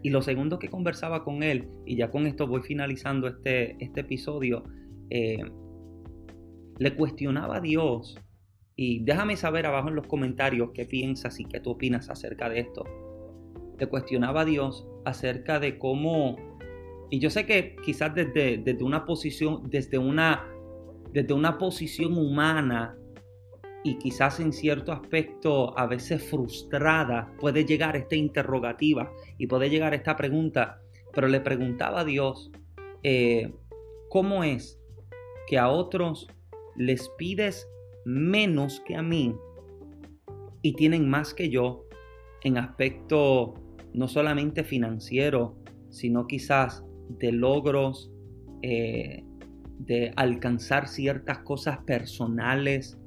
Y 0.03 0.11
lo 0.11 0.23
segundo 0.23 0.59
que 0.59 0.69
conversaba 0.69 1.25
con 1.25 1.43
Él, 1.43 1.69
y 1.87 1.97
ya 1.97 2.11
con 2.11 2.27
esto 2.27 2.47
voy 2.47 2.62
finalizando 2.62 3.27
este, 3.27 3.83
este 3.83 4.01
episodio, 4.01 4.64
eh, 5.11 5.43
le 6.79 6.95
cuestionaba 6.95 7.57
a 7.57 7.61
Dios. 7.61 8.19
Y 8.77 9.05
déjame 9.05 9.37
saber 9.37 9.67
abajo 9.67 9.88
en 9.88 9.95
los 9.95 10.07
comentarios 10.07 10.71
qué 10.75 10.85
piensas 10.85 11.38
y 11.38 11.45
qué 11.45 11.61
tú 11.61 11.71
opinas 11.71 12.11
acerca 12.11 12.49
de 12.49 12.61
esto. 12.61 12.85
Le 13.79 13.87
cuestionaba 13.87 14.43
a 14.43 14.45
Dios 14.45 14.87
acerca 15.05 15.61
de 15.61 15.79
cómo, 15.79 16.37
y 17.11 17.19
yo 17.19 17.31
sé 17.31 17.47
que 17.47 17.77
quizás 17.85 18.14
desde, 18.14 18.59
desde 18.59 18.85
una 18.85 19.05
posición, 19.05 19.69
desde 19.71 19.99
una, 19.99 20.49
desde 21.12 21.35
una 21.35 21.59
posición 21.59 22.17
humana, 22.17 22.97
y 23.85 23.99
quizás 23.99 24.40
en 24.40 24.53
cierto 24.53 24.93
aspecto 24.93 25.79
a 25.79 25.87
veces 25.87 26.25
frustrada 26.25 27.31
puede 27.38 27.67
llegar 27.67 27.97
esta 27.97 28.17
interrogativa 28.17 29.12
y 29.37 29.47
puede 29.47 29.69
llegar 29.69 29.93
esta 29.93 30.17
pregunta, 30.17 30.81
pero 31.12 31.29
le 31.29 31.40
preguntaba 31.40 32.01
a 32.01 32.05
Dios, 32.05 32.51
eh, 33.03 33.53
¿cómo 34.09 34.43
es 34.43 34.81
que 35.47 35.59
a 35.59 35.69
otros 35.69 36.27
les 36.77 37.11
pides 37.11 37.69
menos 38.07 38.81
que 38.81 38.97
a 38.97 39.03
mí 39.03 39.37
y 40.62 40.73
tienen 40.73 41.09
más 41.09 41.35
que 41.35 41.51
yo 41.51 41.85
en 42.43 42.57
aspecto 42.57 43.55
no 43.93 44.09
solamente 44.09 44.64
financiero, 44.64 45.57
sino 45.90 46.27
quizás 46.27 46.85
de 47.09 47.33
logros, 47.33 48.11
eh, 48.62 49.25
de 49.79 50.12
alcanzar 50.17 50.88
ciertas 50.88 51.38
cosas 51.38 51.79
personales, 51.79 52.98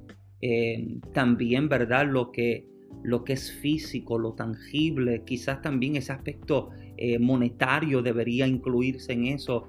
eh, 0.42 1.00
también, 1.14 1.70
¿verdad? 1.70 2.08
Lo 2.08 2.32
que, 2.32 2.68
lo 3.04 3.24
que 3.24 3.34
es 3.34 3.52
físico, 3.52 4.20
lo 4.20 4.34
tangible, 4.34 5.24
quizás 5.26 5.62
también 5.62 5.96
ese 5.96 6.12
aspecto 6.12 6.70
eh, 6.98 7.20
monetario 7.20 8.02
debería 8.02 8.48
incluirse 8.48 9.14
en 9.14 9.26
eso. 9.26 9.68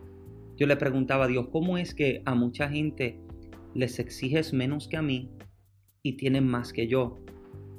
Yo 0.56 0.66
le 0.66 0.76
preguntaba 0.76 1.24
a 1.24 1.28
Dios, 1.28 1.48
¿cómo 1.50 1.78
es 1.78 1.94
que 1.94 2.22
a 2.24 2.34
mucha 2.34 2.68
gente 2.68 3.20
les 3.74 3.98
exiges 3.98 4.52
menos 4.52 4.88
que 4.88 4.96
a 4.96 5.02
mí 5.02 5.30
y 6.02 6.14
tienen 6.14 6.46
más 6.46 6.72
que 6.72 6.88
yo? 6.88 7.18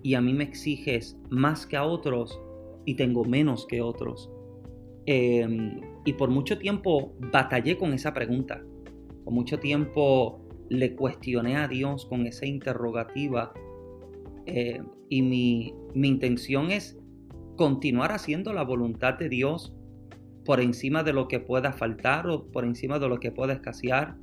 Y 0.02 0.14
a 0.14 0.22
mí 0.22 0.34
me 0.34 0.45
exiges 0.45 1.18
más 1.30 1.66
que 1.66 1.76
a 1.76 1.84
otros 1.84 2.39
y 2.86 2.95
tengo 2.95 3.26
menos 3.26 3.68
que 3.68 3.82
otros. 3.82 4.32
Em, 5.06 5.82
y 6.06 6.14
por 6.14 6.30
mucho 6.30 6.58
tiempo 6.58 7.14
batallé 7.20 7.78
con 7.78 7.93
esa 7.93 8.14
pregunta 8.14 8.64
Por 9.24 9.34
mucho 9.34 9.60
tiempo 9.60 10.41
le 10.70 10.95
cuestioné 10.95 11.58
a 11.58 11.68
Dios 11.68 12.06
con 12.06 12.26
esa 12.28 12.45
interrogativa 12.45 13.54
eh, 14.45 14.82
y 15.10 15.22
mi, 15.22 15.74
intención 15.95 16.72
es 16.72 16.97
continuar 17.56 18.12
haciendo 18.12 18.54
la 18.54 18.64
voluntad 18.64 19.16
de 19.16 19.30
Dios 19.30 19.74
por 20.45 20.60
encima 20.60 21.04
de 21.04 21.14
lo 21.14 21.28
que 21.28 21.39
pueda 21.39 21.74
faltar 21.74 22.28
o 22.28 22.52
por 22.52 22.64
encima 22.64 23.00
de 23.00 23.10
lo 23.10 23.20
que 23.20 23.32
pueda 23.32 23.54
escasear. 23.54 24.16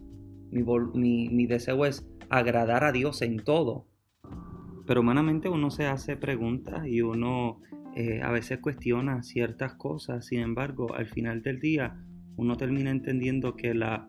Mi, 0.50 1.28
mi 1.28 1.46
deseo 1.46 1.84
es 1.84 2.08
agradar 2.28 2.84
a 2.84 2.92
Dios 2.92 3.22
en 3.22 3.38
todo. 3.38 3.86
Pero 4.86 5.00
humanamente 5.00 5.48
uno 5.48 5.70
se 5.70 5.86
hace 5.86 6.16
preguntas 6.16 6.86
y 6.86 7.02
uno 7.02 7.60
eh, 7.96 8.20
a 8.22 8.30
veces 8.30 8.58
cuestiona 8.58 9.22
ciertas 9.22 9.72
cosas, 9.72 10.26
sin 10.26 10.40
embargo, 10.40 10.94
al 10.94 11.06
final 11.06 11.42
del 11.42 11.60
día 11.60 11.96
uno 12.36 12.56
termina 12.56 12.90
entendiendo 12.90 13.56
que 13.56 13.72
la, 13.72 14.06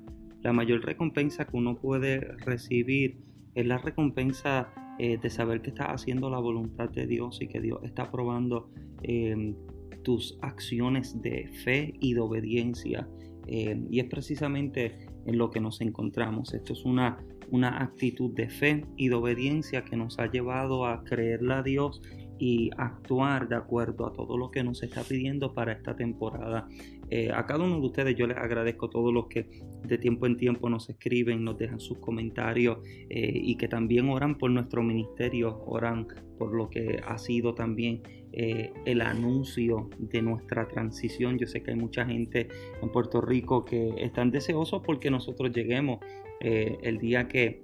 mayor 0.53 0.85
recompensa 0.85 1.45
que 1.45 1.55
uno 1.55 1.75
puede 1.75 2.19
recibir 2.45 3.17
es 3.55 3.65
la 3.65 3.77
recompensa 3.77 4.73
eh, 4.99 5.17
de 5.17 5.29
saber 5.29 5.61
que 5.61 5.69
estás 5.69 5.87
haciendo 5.87 6.29
la 6.29 6.39
voluntad 6.39 6.89
de 6.89 7.07
Dios 7.07 7.41
y 7.41 7.47
que 7.47 7.61
Dios 7.61 7.79
está 7.83 8.11
probando 8.11 8.69
em, 9.03 9.55
tus 10.03 10.37
acciones 10.41 11.21
de 11.21 11.47
fe 11.65 11.93
y 11.99 12.13
de 12.13 12.19
obediencia. 12.21 13.07
Em, 13.47 13.87
y 13.89 13.99
es 13.99 14.05
precisamente 14.05 15.07
en 15.25 15.37
lo 15.37 15.49
que 15.49 15.59
nos 15.59 15.81
encontramos. 15.81 16.53
Esto 16.53 16.73
es 16.73 16.85
una, 16.85 17.17
una 17.51 17.81
actitud 17.81 18.33
de 18.33 18.49
fe 18.49 18.85
y 18.95 19.09
de 19.09 19.15
obediencia 19.15 19.83
que 19.83 19.97
nos 19.97 20.17
ha 20.19 20.29
llevado 20.31 20.85
a 20.85 21.03
creerle 21.03 21.53
a 21.53 21.63
Dios 21.63 22.01
y 22.39 22.69
actuar 22.77 23.47
de 23.47 23.55
acuerdo 23.55 24.07
a 24.07 24.13
todo 24.13 24.37
lo 24.37 24.51
que 24.51 24.63
nos 24.63 24.83
está 24.83 25.03
pidiendo 25.03 25.53
para 25.53 25.73
esta 25.73 25.95
temporada. 25.95 26.67
Eh, 27.09 27.31
a 27.33 27.45
cada 27.45 27.63
uno 27.63 27.79
de 27.79 27.85
ustedes 27.85 28.15
yo 28.15 28.27
les 28.27 28.37
agradezco 28.37 28.87
a 28.87 28.89
todos 28.89 29.13
los 29.13 29.27
que 29.27 29.49
de 29.83 29.97
tiempo 29.97 30.25
en 30.25 30.35
tiempo 30.35 30.69
nos 30.69 30.89
escriben, 30.89 31.43
nos 31.43 31.57
dejan 31.57 31.79
sus 31.79 31.99
comentarios 31.99 32.79
eh, 33.09 33.31
y 33.33 33.55
que 33.55 33.67
también 33.67 34.09
oran 34.09 34.37
por 34.37 34.51
nuestro 34.51 34.83
ministerio, 34.83 35.63
oran 35.65 36.07
por 36.37 36.53
lo 36.53 36.69
que 36.69 36.99
ha 37.05 37.17
sido 37.17 37.55
también 37.55 38.01
eh, 38.33 38.73
el 38.85 39.01
anuncio 39.01 39.89
de 39.97 40.21
nuestra 40.21 40.67
transición. 40.67 41.37
Yo 41.37 41.47
sé 41.47 41.63
que 41.63 41.71
hay 41.71 41.77
mucha 41.77 42.05
gente 42.05 42.49
en 42.81 42.91
Puerto 42.91 43.21
Rico 43.21 43.63
que 43.63 43.93
están 43.97 44.29
deseosos 44.29 44.81
porque 44.85 45.09
nosotros 45.09 45.51
lleguemos 45.51 45.99
el 46.39 46.99
día 46.99 47.27
que 47.27 47.63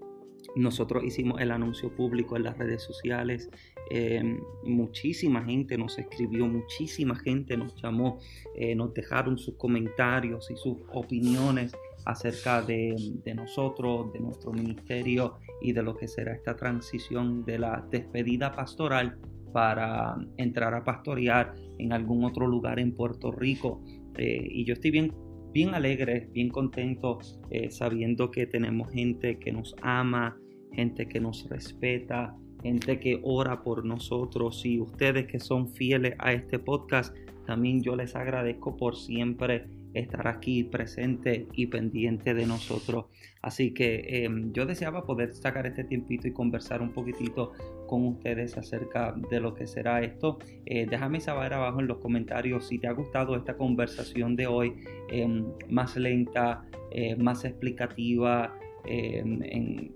nosotros 0.55 1.03
hicimos 1.03 1.41
el 1.41 1.51
anuncio 1.51 1.95
público 1.95 2.37
en 2.37 2.43
las 2.43 2.57
redes 2.57 2.83
sociales 2.83 3.49
Em, 3.89 4.39
muchísima 4.63 5.43
gente 5.43 5.77
nos 5.77 5.97
escribió, 5.99 6.47
muchísima 6.47 7.15
gente 7.15 7.57
nos 7.57 7.75
llamó, 7.81 8.19
eh, 8.55 8.75
nos 8.75 8.93
dejaron 8.93 9.37
sus 9.37 9.55
comentarios 9.55 10.49
y 10.49 10.55
sus 10.55 10.77
opiniones 10.93 11.73
acerca 12.05 12.61
de, 12.61 12.95
nosotros, 13.35 14.11
de 14.13 14.19
nuestro 14.19 14.51
ministerio 14.51 15.35
y 15.61 15.73
de 15.73 15.83
lo 15.83 15.95
que 15.95 16.07
será 16.07 16.33
esta 16.33 16.55
transición 16.55 17.45
de 17.45 17.59
la 17.59 17.85
despedida 17.89 18.51
pastoral 18.51 19.17
para 19.53 20.15
entrar 20.37 20.73
a 20.73 20.83
pastorear 20.83 21.53
en 21.77 21.93
algún 21.93 22.25
otro 22.25 22.47
lugar 22.47 22.79
en 22.79 22.93
Puerto 22.93 23.31
Rico. 23.31 23.83
Eh, 24.17 24.47
y 24.49 24.65
yo 24.65 24.73
estoy 24.73 24.91
bien, 24.91 25.13
bien 25.53 25.75
alegre, 25.75 26.27
bien 26.33 26.49
contento 26.49 27.19
eh, 27.51 27.69
sabiendo 27.69 28.31
que 28.31 28.47
tenemos 28.47 28.91
gente 28.91 29.37
que 29.37 29.51
nos 29.51 29.75
ama, 29.81 30.37
gente 30.73 31.07
que 31.07 31.19
nos 31.19 31.47
respeta, 31.47 32.35
gente 32.63 32.99
que 32.99 33.19
ora 33.23 33.61
por 33.61 33.85
nosotros. 33.85 34.65
Y 34.65 34.79
ustedes 34.81 35.27
que 35.27 35.39
son 35.39 35.69
fieles 35.69 36.15
a 36.17 36.33
este 36.33 36.59
podcast, 36.59 37.15
también 37.45 37.83
yo 37.83 37.95
les 37.95 38.15
agradezco 38.15 38.75
por 38.75 38.95
siempre 38.95 39.67
estar 39.93 40.27
aquí 40.27 40.63
presente 40.63 41.47
y 41.53 41.67
pendiente 41.67 42.33
de 42.33 42.45
nosotros. 42.45 43.05
Así 43.41 43.73
que 43.73 44.23
em, 44.25 44.51
yo 44.53 44.65
deseaba 44.65 45.05
poder 45.05 45.33
sacar 45.33 45.67
este 45.67 45.83
tiempito 45.83 46.27
y 46.27 46.33
conversar 46.33 46.81
un 46.81 46.93
poquitito 46.93 47.51
con 47.87 48.05
ustedes 48.07 48.57
acerca 48.57 49.13
de 49.29 49.39
lo 49.39 49.53
que 49.53 49.67
será 49.67 50.01
esto. 50.01 50.39
Eh, 50.65 50.87
déjame 50.89 51.19
saber 51.19 51.53
abajo 51.53 51.79
en 51.79 51.87
los 51.87 51.97
comentarios 51.97 52.67
si 52.67 52.79
te 52.79 52.87
ha 52.87 52.93
gustado 52.93 53.35
esta 53.35 53.57
conversación 53.57 54.35
de 54.35 54.47
hoy, 54.47 54.73
em, 55.09 55.45
más 55.69 55.95
lenta, 55.97 56.65
eh, 56.91 57.15
más 57.15 57.45
explicativa. 57.45 58.57
Em, 58.85 59.41
en, 59.43 59.95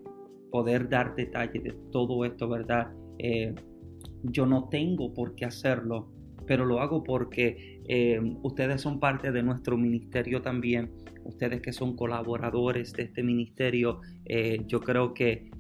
poder 0.52 0.88
dar 0.88 1.16
detalles 1.16 1.62
de 1.64 1.74
todo 1.92 2.24
esto, 2.26 2.48
¿verdad? 2.48 2.92
Eh, 3.20 3.54
yo 4.24 4.46
no 4.46 4.70
tengo 4.70 5.14
por 5.14 5.36
qué 5.36 5.46
hacerlo, 5.46 6.10
pero 6.48 6.66
lo 6.66 6.80
hago 6.80 7.04
porque 7.04 7.82
eh, 7.88 8.20
ustedes 8.42 8.82
son 8.82 9.00
parte 9.00 9.32
de 9.32 9.44
nuestro 9.44 9.78
ministerio 9.78 10.42
también, 10.42 10.92
ustedes 11.24 11.62
que 11.62 11.74
son 11.74 11.96
colaboradores 11.96 12.94
de 12.94 13.04
este 13.04 13.22
ministerio, 13.22 14.02
eh, 14.26 14.64
yo 14.66 14.80
creo 14.80 15.14
que 15.14 15.52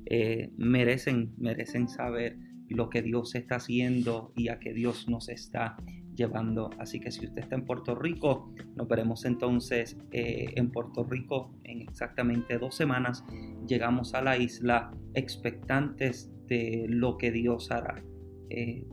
merecen, 0.58 1.34
merecen 1.38 1.90
saber 1.90 2.38
lo 2.70 2.90
que 2.90 3.02
Dios 3.02 3.36
está 3.36 3.56
haciendo 3.56 4.32
y 4.36 4.50
a 4.50 4.60
que 4.60 4.74
Dios 4.74 5.08
nos 5.08 5.30
está 5.30 5.78
llevando. 6.18 6.70
Así 6.80 7.00
que 7.00 7.12
si 7.12 7.26
usted 7.26 7.44
está 7.44 7.56
en 7.56 7.64
Puerto 7.64 7.96
Rico, 7.96 8.52
nos 8.76 8.88
veremos 8.88 9.24
entonces 9.24 9.98
eh, 10.12 10.52
en 10.56 10.72
Puerto 10.72 11.04
Rico 11.04 11.54
en 11.64 11.82
exactamente 11.82 12.58
dos 12.58 12.76
semanas. 12.76 13.24
Llegamos 13.68 14.14
a 14.14 14.22
la 14.22 14.38
isla 14.38 14.92
expectantes 15.14 16.30
de 16.48 16.86
lo 16.90 17.18
que 17.18 17.32
Dios 17.32 17.72
hará, 17.72 18.04
eh, 18.50 18.86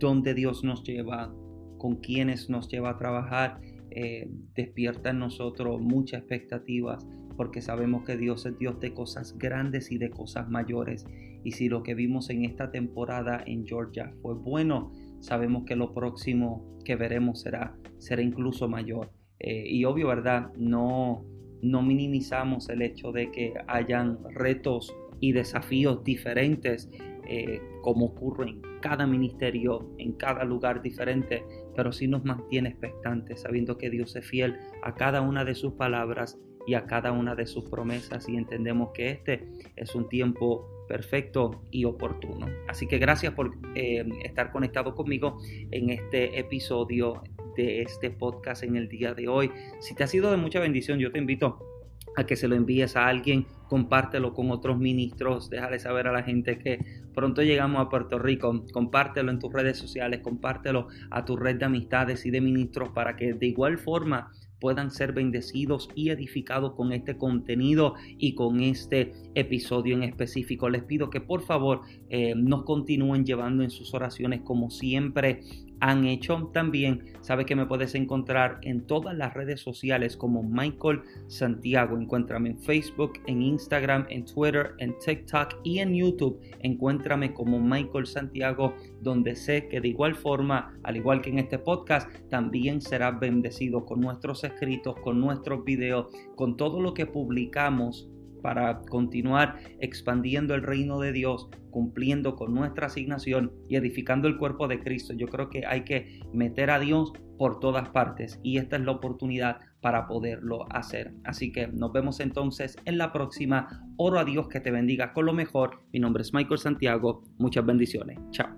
dónde 0.00 0.34
Dios 0.34 0.64
nos 0.64 0.82
lleva, 0.82 1.32
con 1.78 1.96
quienes 1.96 2.50
nos 2.50 2.68
lleva 2.68 2.90
a 2.90 2.98
trabajar. 2.98 3.60
Eh, 3.92 4.28
despierta 4.54 5.10
en 5.10 5.20
nosotros 5.20 5.80
muchas 5.80 6.20
expectativas 6.20 7.06
porque 7.40 7.62
sabemos 7.62 8.04
que 8.04 8.18
Dios 8.18 8.44
es 8.44 8.58
Dios 8.58 8.78
de 8.80 8.92
cosas 8.92 9.38
grandes 9.38 9.90
y 9.90 9.96
de 9.96 10.10
cosas 10.10 10.50
mayores. 10.50 11.06
Y 11.42 11.52
si 11.52 11.70
lo 11.70 11.82
que 11.82 11.94
vimos 11.94 12.28
en 12.28 12.44
esta 12.44 12.70
temporada 12.70 13.42
en 13.46 13.66
Georgia 13.66 14.12
fue 14.20 14.34
bueno, 14.34 14.92
sabemos 15.20 15.64
que 15.64 15.74
lo 15.74 15.94
próximo 15.94 16.78
que 16.84 16.96
veremos 16.96 17.40
será, 17.40 17.74
será 17.96 18.20
incluso 18.20 18.68
mayor. 18.68 19.10
Eh, 19.38 19.64
y 19.70 19.86
obvio, 19.86 20.08
¿verdad? 20.08 20.52
No, 20.58 21.24
no 21.62 21.80
minimizamos 21.80 22.68
el 22.68 22.82
hecho 22.82 23.10
de 23.10 23.30
que 23.30 23.54
hayan 23.68 24.18
retos 24.34 24.94
y 25.18 25.32
desafíos 25.32 26.04
diferentes 26.04 26.90
eh, 27.26 27.60
como 27.80 28.06
ocurre 28.06 28.50
en 28.50 28.69
cada 28.80 29.06
ministerio, 29.06 29.90
en 29.98 30.12
cada 30.12 30.44
lugar 30.44 30.82
diferente, 30.82 31.44
pero 31.76 31.92
sí 31.92 32.08
nos 32.08 32.24
mantiene 32.24 32.70
expectantes, 32.70 33.40
sabiendo 33.40 33.78
que 33.78 33.90
Dios 33.90 34.16
es 34.16 34.26
fiel 34.26 34.56
a 34.82 34.94
cada 34.94 35.20
una 35.20 35.44
de 35.44 35.54
sus 35.54 35.74
palabras 35.74 36.38
y 36.66 36.74
a 36.74 36.86
cada 36.86 37.12
una 37.12 37.34
de 37.34 37.46
sus 37.46 37.64
promesas 37.64 38.28
y 38.28 38.36
entendemos 38.36 38.90
que 38.92 39.10
este 39.10 39.48
es 39.76 39.94
un 39.94 40.08
tiempo 40.08 40.86
perfecto 40.88 41.62
y 41.70 41.84
oportuno. 41.84 42.46
Así 42.68 42.86
que 42.86 42.98
gracias 42.98 43.32
por 43.34 43.52
eh, 43.74 44.04
estar 44.24 44.50
conectado 44.50 44.94
conmigo 44.94 45.38
en 45.70 45.90
este 45.90 46.38
episodio 46.38 47.22
de 47.56 47.82
este 47.82 48.10
podcast 48.10 48.62
en 48.62 48.76
el 48.76 48.88
día 48.88 49.14
de 49.14 49.28
hoy. 49.28 49.50
Si 49.80 49.94
te 49.94 50.04
ha 50.04 50.06
sido 50.06 50.30
de 50.30 50.36
mucha 50.36 50.60
bendición, 50.60 50.98
yo 50.98 51.12
te 51.12 51.18
invito 51.18 51.79
a 52.16 52.24
que 52.24 52.36
se 52.36 52.48
lo 52.48 52.56
envíes 52.56 52.96
a 52.96 53.06
alguien, 53.06 53.46
compártelo 53.68 54.34
con 54.34 54.50
otros 54.50 54.78
ministros, 54.78 55.48
déjale 55.48 55.78
saber 55.78 56.08
a 56.08 56.12
la 56.12 56.22
gente 56.22 56.58
que 56.58 56.78
pronto 57.14 57.42
llegamos 57.42 57.80
a 57.80 57.88
Puerto 57.88 58.18
Rico, 58.18 58.64
compártelo 58.72 59.30
en 59.30 59.38
tus 59.38 59.52
redes 59.52 59.78
sociales, 59.78 60.20
compártelo 60.20 60.88
a 61.10 61.24
tu 61.24 61.36
red 61.36 61.56
de 61.56 61.66
amistades 61.66 62.26
y 62.26 62.30
de 62.30 62.40
ministros 62.40 62.90
para 62.90 63.16
que 63.16 63.34
de 63.34 63.46
igual 63.46 63.78
forma 63.78 64.32
puedan 64.60 64.90
ser 64.90 65.12
bendecidos 65.12 65.88
y 65.94 66.10
edificados 66.10 66.74
con 66.74 66.92
este 66.92 67.16
contenido 67.16 67.94
y 68.18 68.34
con 68.34 68.60
este 68.60 69.12
episodio 69.34 69.96
en 69.96 70.02
específico. 70.02 70.68
Les 70.68 70.84
pido 70.84 71.10
que 71.10 71.20
por 71.20 71.42
favor 71.42 71.80
eh, 72.10 72.34
nos 72.36 72.64
continúen 72.64 73.24
llevando 73.24 73.64
en 73.64 73.70
sus 73.70 73.94
oraciones 73.94 74.42
como 74.42 74.70
siempre 74.70 75.40
han 75.80 76.04
hecho. 76.06 76.50
También 76.52 77.04
sabes 77.20 77.46
que 77.46 77.56
me 77.56 77.66
puedes 77.66 77.94
encontrar 77.94 78.58
en 78.62 78.86
todas 78.86 79.16
las 79.16 79.34
redes 79.34 79.60
sociales 79.60 80.16
como 80.16 80.42
Michael 80.42 81.02
Santiago. 81.26 81.98
Encuéntrame 81.98 82.50
en 82.50 82.58
Facebook, 82.58 83.14
en 83.26 83.42
Instagram, 83.42 84.06
en 84.08 84.24
Twitter, 84.24 84.72
en 84.78 84.96
TikTok 84.98 85.56
y 85.64 85.78
en 85.78 85.94
YouTube. 85.94 86.40
Encuéntrame 86.60 87.32
como 87.32 87.58
Michael 87.60 88.06
Santiago, 88.06 88.74
donde 89.00 89.36
sé 89.36 89.68
que 89.68 89.80
de 89.80 89.88
igual 89.88 90.14
forma, 90.14 90.78
al 90.82 90.96
igual 90.96 91.20
que 91.22 91.30
en 91.30 91.38
este 91.38 91.58
podcast, 91.58 92.10
también 92.28 92.80
serás 92.80 93.18
bendecido 93.18 93.84
con 93.84 94.00
nuestros 94.00 94.44
escritos, 94.44 94.94
con 95.00 95.20
nuestros 95.20 95.64
videos, 95.64 96.06
con 96.36 96.56
todo 96.56 96.80
lo 96.80 96.94
que 96.94 97.06
publicamos 97.06 98.08
para 98.40 98.80
continuar 98.82 99.58
expandiendo 99.80 100.54
el 100.54 100.62
reino 100.62 100.98
de 101.00 101.12
Dios, 101.12 101.48
cumpliendo 101.70 102.36
con 102.36 102.54
nuestra 102.54 102.86
asignación 102.86 103.52
y 103.68 103.76
edificando 103.76 104.28
el 104.28 104.36
cuerpo 104.36 104.68
de 104.68 104.80
Cristo. 104.80 105.14
Yo 105.14 105.28
creo 105.28 105.50
que 105.50 105.66
hay 105.66 105.84
que 105.84 106.20
meter 106.32 106.70
a 106.70 106.78
Dios 106.78 107.12
por 107.38 107.60
todas 107.60 107.88
partes 107.88 108.38
y 108.42 108.58
esta 108.58 108.76
es 108.76 108.82
la 108.82 108.92
oportunidad 108.92 109.60
para 109.80 110.06
poderlo 110.06 110.66
hacer. 110.70 111.14
Así 111.24 111.52
que 111.52 111.68
nos 111.68 111.92
vemos 111.92 112.20
entonces 112.20 112.76
en 112.84 112.98
la 112.98 113.12
próxima. 113.12 113.82
Oro 113.96 114.18
a 114.18 114.24
Dios 114.24 114.48
que 114.48 114.60
te 114.60 114.70
bendiga 114.70 115.12
con 115.12 115.26
lo 115.26 115.32
mejor. 115.32 115.82
Mi 115.92 116.00
nombre 116.00 116.22
es 116.22 116.34
Michael 116.34 116.58
Santiago. 116.58 117.22
Muchas 117.38 117.64
bendiciones. 117.64 118.18
Chao. 118.30 118.48